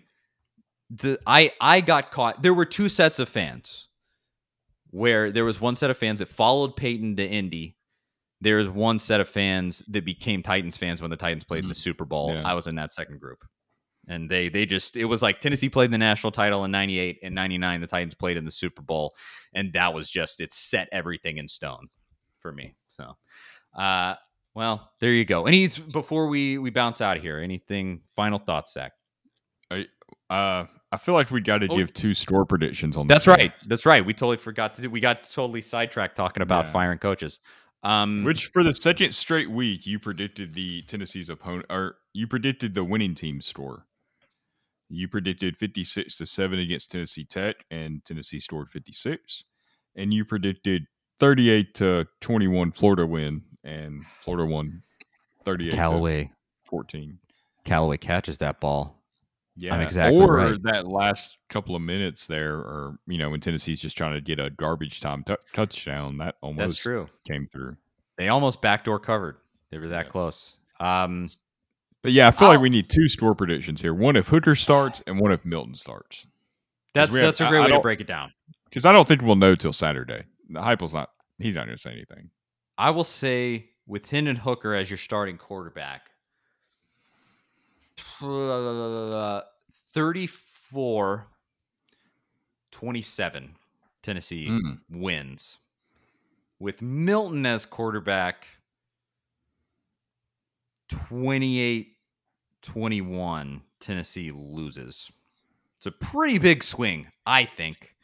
[0.89, 2.41] the I I got caught.
[2.43, 3.87] There were two sets of fans
[4.89, 7.77] where there was one set of fans that followed Peyton to Indy.
[8.41, 11.69] There was one set of fans that became Titans fans when the Titans played in
[11.69, 11.77] the Mhm.
[11.77, 12.33] Super Bowl.
[12.33, 12.41] Yeah.
[12.43, 13.45] I was in that second group.
[14.11, 17.33] And they they just it was like Tennessee played the national title in 98 and
[17.33, 19.15] 99 the Titans played in the Super Bowl
[19.53, 21.87] and that was just it set everything in stone
[22.39, 22.75] for me.
[22.87, 23.15] So
[23.77, 24.15] uh
[24.53, 25.45] well, there you go.
[25.45, 28.91] Any before we we bounce out of here, anything final thoughts, Zach?
[29.71, 29.87] I
[30.29, 31.77] Uh, I feel like we got to Oh.
[31.77, 33.07] give two store predictions on.
[33.07, 33.37] That's one.
[33.39, 33.53] right.
[33.67, 34.05] That's right.
[34.05, 34.89] We totally forgot to do.
[34.89, 36.71] We got totally sidetracked talking about Yeah.
[36.73, 37.39] firing coaches.
[37.83, 42.73] Um, Which for the second straight week, you predicted the Tennessee's opponent, or you predicted
[42.73, 43.85] the winning team score.
[44.93, 49.45] You predicted fifty-six to seven against Tennessee Tech, and Tennessee scored fifty-six.
[49.95, 50.85] And you predicted
[51.19, 54.83] thirty-eight to twenty-one Florida win, and Florida won
[55.45, 56.31] thirty-eight to Callaway
[56.65, 57.19] fourteen.
[57.63, 58.97] Callaway catches that ball.
[59.57, 60.63] Yeah, exactly or right.
[60.63, 64.39] that last couple of minutes there, or you know, when Tennessee's just trying to get
[64.39, 67.07] a garbage time tou touchdown, that almost That's true.
[67.27, 67.77] came through.
[68.17, 69.37] They almost backdoor covered.
[69.69, 70.11] They were that Yes.
[70.11, 70.57] close.
[70.79, 71.29] Um,
[72.03, 74.55] But yeah, I feel like I'll- we need two store predictions here: one if Hooker
[74.55, 76.25] starts and one if Milton starts.
[76.93, 78.33] that's have- that's a I- great I way to break it down.
[78.65, 80.23] Because I don't think we'll know till Saturday.
[80.51, 82.31] Heupel's not; he's not going to say anything.
[82.77, 86.09] I will say with Hendon Hooker as your starting quarterback,
[88.21, 89.41] uh,
[89.93, 91.27] 34
[92.71, 93.55] 27
[94.01, 94.79] Tennessee Mm.
[94.89, 95.59] wins.
[96.59, 98.47] With Milton as quarterback,
[100.91, 101.87] 28
[102.61, 105.11] 21 Tennessee loses.
[105.77, 107.95] It's a pretty big swing, I think.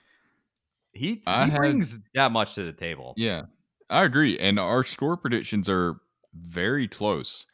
[0.93, 3.13] He, he I had- brings that much to the table.
[3.17, 3.43] Yeah,
[3.89, 4.39] I agree.
[4.39, 5.97] And our score predictions are
[6.33, 7.45] very close.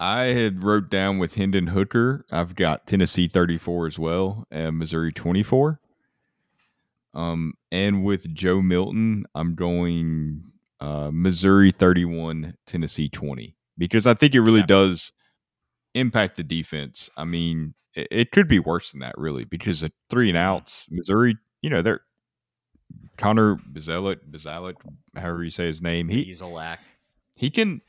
[0.00, 2.26] I had wrote down with Hendon Hooker.
[2.30, 5.80] I've got Tennessee 34 as well, and Missouri 24.
[7.14, 10.42] Um, and with Joe Milton, I'm going
[10.80, 14.66] uh, Missouri 31, Tennessee 20, because I think it really Yeah.
[14.66, 15.12] does
[15.94, 17.10] impact the defense.
[17.16, 20.42] I mean, it, it could be worse than that, really, because at three and mm.
[20.42, 22.00] outs, Missouri, you know, they're
[23.16, 24.74] Connor Bazelak, Bizelik,
[25.16, 26.78] however you say his name, he Easelac.
[27.34, 27.80] he can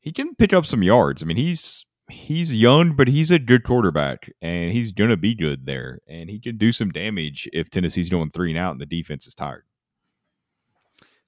[0.00, 1.22] he can pick up some yards.
[1.22, 5.66] I mean, he's he's young, but he's a good quarterback, and he's gonna be good
[5.66, 8.86] there, and he can do some damage if Tennessee's going three and out and the
[8.86, 9.64] defense is tired.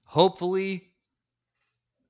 [0.05, 0.93] Hopefully,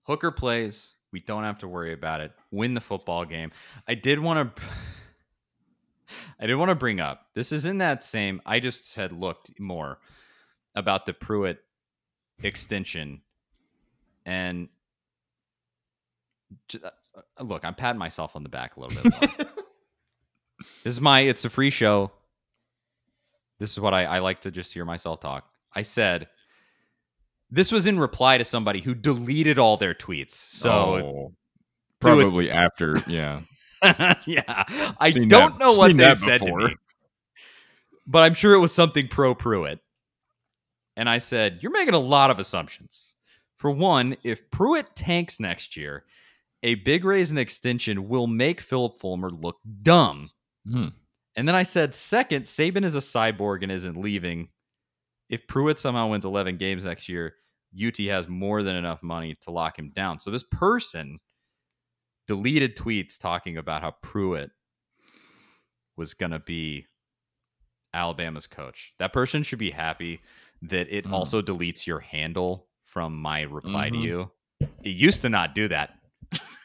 [0.04, 0.94] Hooker plays.
[1.12, 2.32] We don't have to worry about it.
[2.52, 3.52] Win the football game.
[3.88, 4.62] I did want to.
[6.40, 7.28] I did want to bring up.
[7.36, 8.42] This is in that same.
[8.46, 10.00] I just had looked more
[10.76, 11.60] about the Pruitt
[12.42, 13.22] extension,
[14.26, 14.70] and
[16.84, 16.90] uh,
[17.44, 19.48] look, I'm patting myself on the back a little bit.
[20.84, 21.22] This is my.
[21.22, 22.12] It's a free show.
[23.60, 25.50] This is what I, I like to just hear myself talk.
[25.74, 26.28] I said
[27.52, 30.32] this was in reply to somebody who deleted all their tweets.
[30.32, 31.34] So Oh,
[32.00, 33.42] probably after, yeah.
[34.26, 34.64] yeah,
[35.00, 36.76] I Seen don't that- know what they said to me,
[38.06, 39.80] but I'm sure it was something pro Pruitt.
[40.98, 43.16] And I said, "You're making a lot of assumptions.
[43.58, 46.04] For one, if Pruitt tanks next year,
[46.62, 50.30] a big raise and extension will make Philip Fulmer look dumb."
[50.70, 50.88] Hmm.
[51.38, 54.50] And then I said, second, Saban is a cyborg and isn't leaving.
[55.30, 57.36] If Pruitt somehow wins 11 games next year,
[57.76, 60.20] UT has more than enough money to lock him down.
[60.20, 61.20] So this person
[62.28, 64.52] deleted tweets talking about how Pruitt
[65.98, 66.88] was going to be
[67.94, 68.94] Alabama's coach.
[69.00, 70.22] That person should be happy
[70.64, 71.12] that it Mm.
[71.12, 73.94] also deletes your handle from my reply Mhm.
[73.94, 74.32] to you.
[74.84, 75.96] It used to not do that.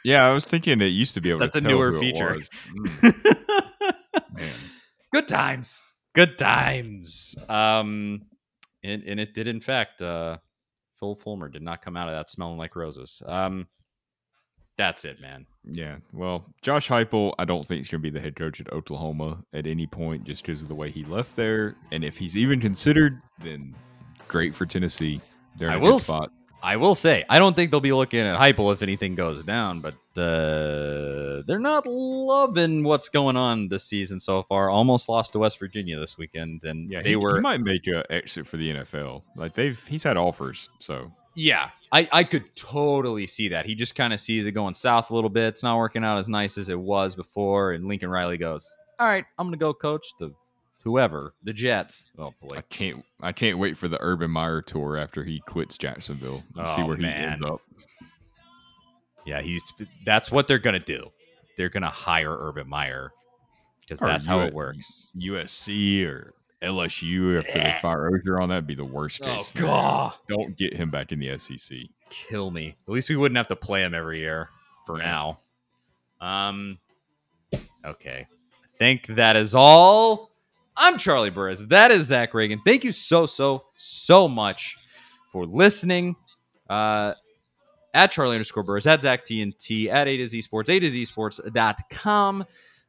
[0.05, 2.37] Yeah, I was thinking it used to be able That's a newer feature.
[2.69, 3.03] Mm,
[4.35, 4.55] man.
[5.13, 5.83] Good times.
[6.15, 7.35] Good times.
[7.49, 8.23] Um
[8.85, 10.01] and, and it did in fact.
[10.01, 10.39] Uh,
[11.01, 13.21] Phil Fulmer did not come out of that smelling like roses.
[13.27, 13.67] Um,
[14.77, 15.47] that's it, man.
[15.65, 15.97] Yeah.
[16.13, 19.45] Well, Josh Heupel, I don't think he's going to be the head coach at Oklahoma
[19.53, 21.77] at any point, just because of the way he left there.
[21.93, 23.75] And if he's even considered, then
[24.29, 25.21] great for Tennessee.
[25.59, 26.31] They're in I a will good spot.
[26.63, 29.81] I will say, I don't think they'll be looking at Heupel if anything goes down,
[29.81, 34.69] but uh, they're not loving what's going on this season so far.
[34.71, 37.87] Almost lost to West Virginia this weekend, and Yeah, they he, were he might make
[37.87, 39.23] a exit for the NFL.
[39.37, 40.69] Like they've, he's had offers.
[40.79, 43.67] So Yeah, I, I could totally see that.
[43.67, 45.49] He just kind of sees it going south a little bit.
[45.49, 47.73] It's not working out as nice as it was before.
[47.73, 50.33] And Lincoln Riley goes, All right, I'm going to go coach the
[50.85, 52.05] whoever, the Jets.
[52.19, 52.57] Oh, boy.
[52.57, 56.69] I can't, I can't wait for the Urban Meyer tour after he quits Jacksonville and
[56.69, 57.19] see Oh, where man.
[57.19, 57.61] he ends up.
[59.27, 59.63] Yeah, he's
[60.05, 61.11] that's what they're to do.
[61.57, 63.13] They're to hire Urban Meyer
[63.81, 65.09] because that's how U- it works.
[65.17, 69.53] USC or LSU after they fire Orgeron that'd be the worst case.
[69.57, 69.61] Oh.
[69.61, 70.13] God.
[70.29, 71.79] Don't get him back in the SEC.
[72.11, 72.77] Kill me.
[72.89, 74.49] At least we wouldn't have to play him every year
[74.87, 75.35] for Yeah.
[76.21, 76.27] now.
[76.27, 76.79] Um,
[77.85, 78.27] okay.
[78.29, 80.31] I think that is all.
[80.77, 81.61] I'm Charlie Burris.
[81.69, 82.59] That is Zach Ragan.
[82.65, 84.77] Thank you so, so, so much
[85.31, 86.17] for listening.
[86.69, 87.15] Uh,
[87.95, 91.05] at Charlie underscore Burris, at Zach TNT, at A to Z Sports, A to Z
[91.07, 92.45] Sports.com.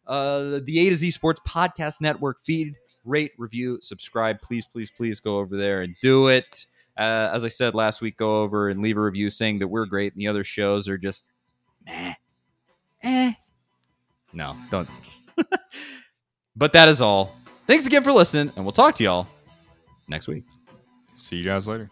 [0.05, 2.75] Uh, the A to Z Sports Podcast Network feed.
[3.05, 4.41] Rate, review, subscribe.
[4.41, 6.65] Please, please, please go over there and do it.
[6.97, 9.85] Uh, as I said last week, go over and leave a review saying that we're
[9.85, 11.25] great and the other shows are just
[11.87, 12.13] eh.
[13.03, 13.33] Eh.
[14.33, 14.89] No, don't.
[16.55, 17.35] but that is all.
[17.67, 19.27] Thanks again for listening, and we'll talk to y'all
[20.07, 20.43] next week.
[21.15, 21.89] See you guys later.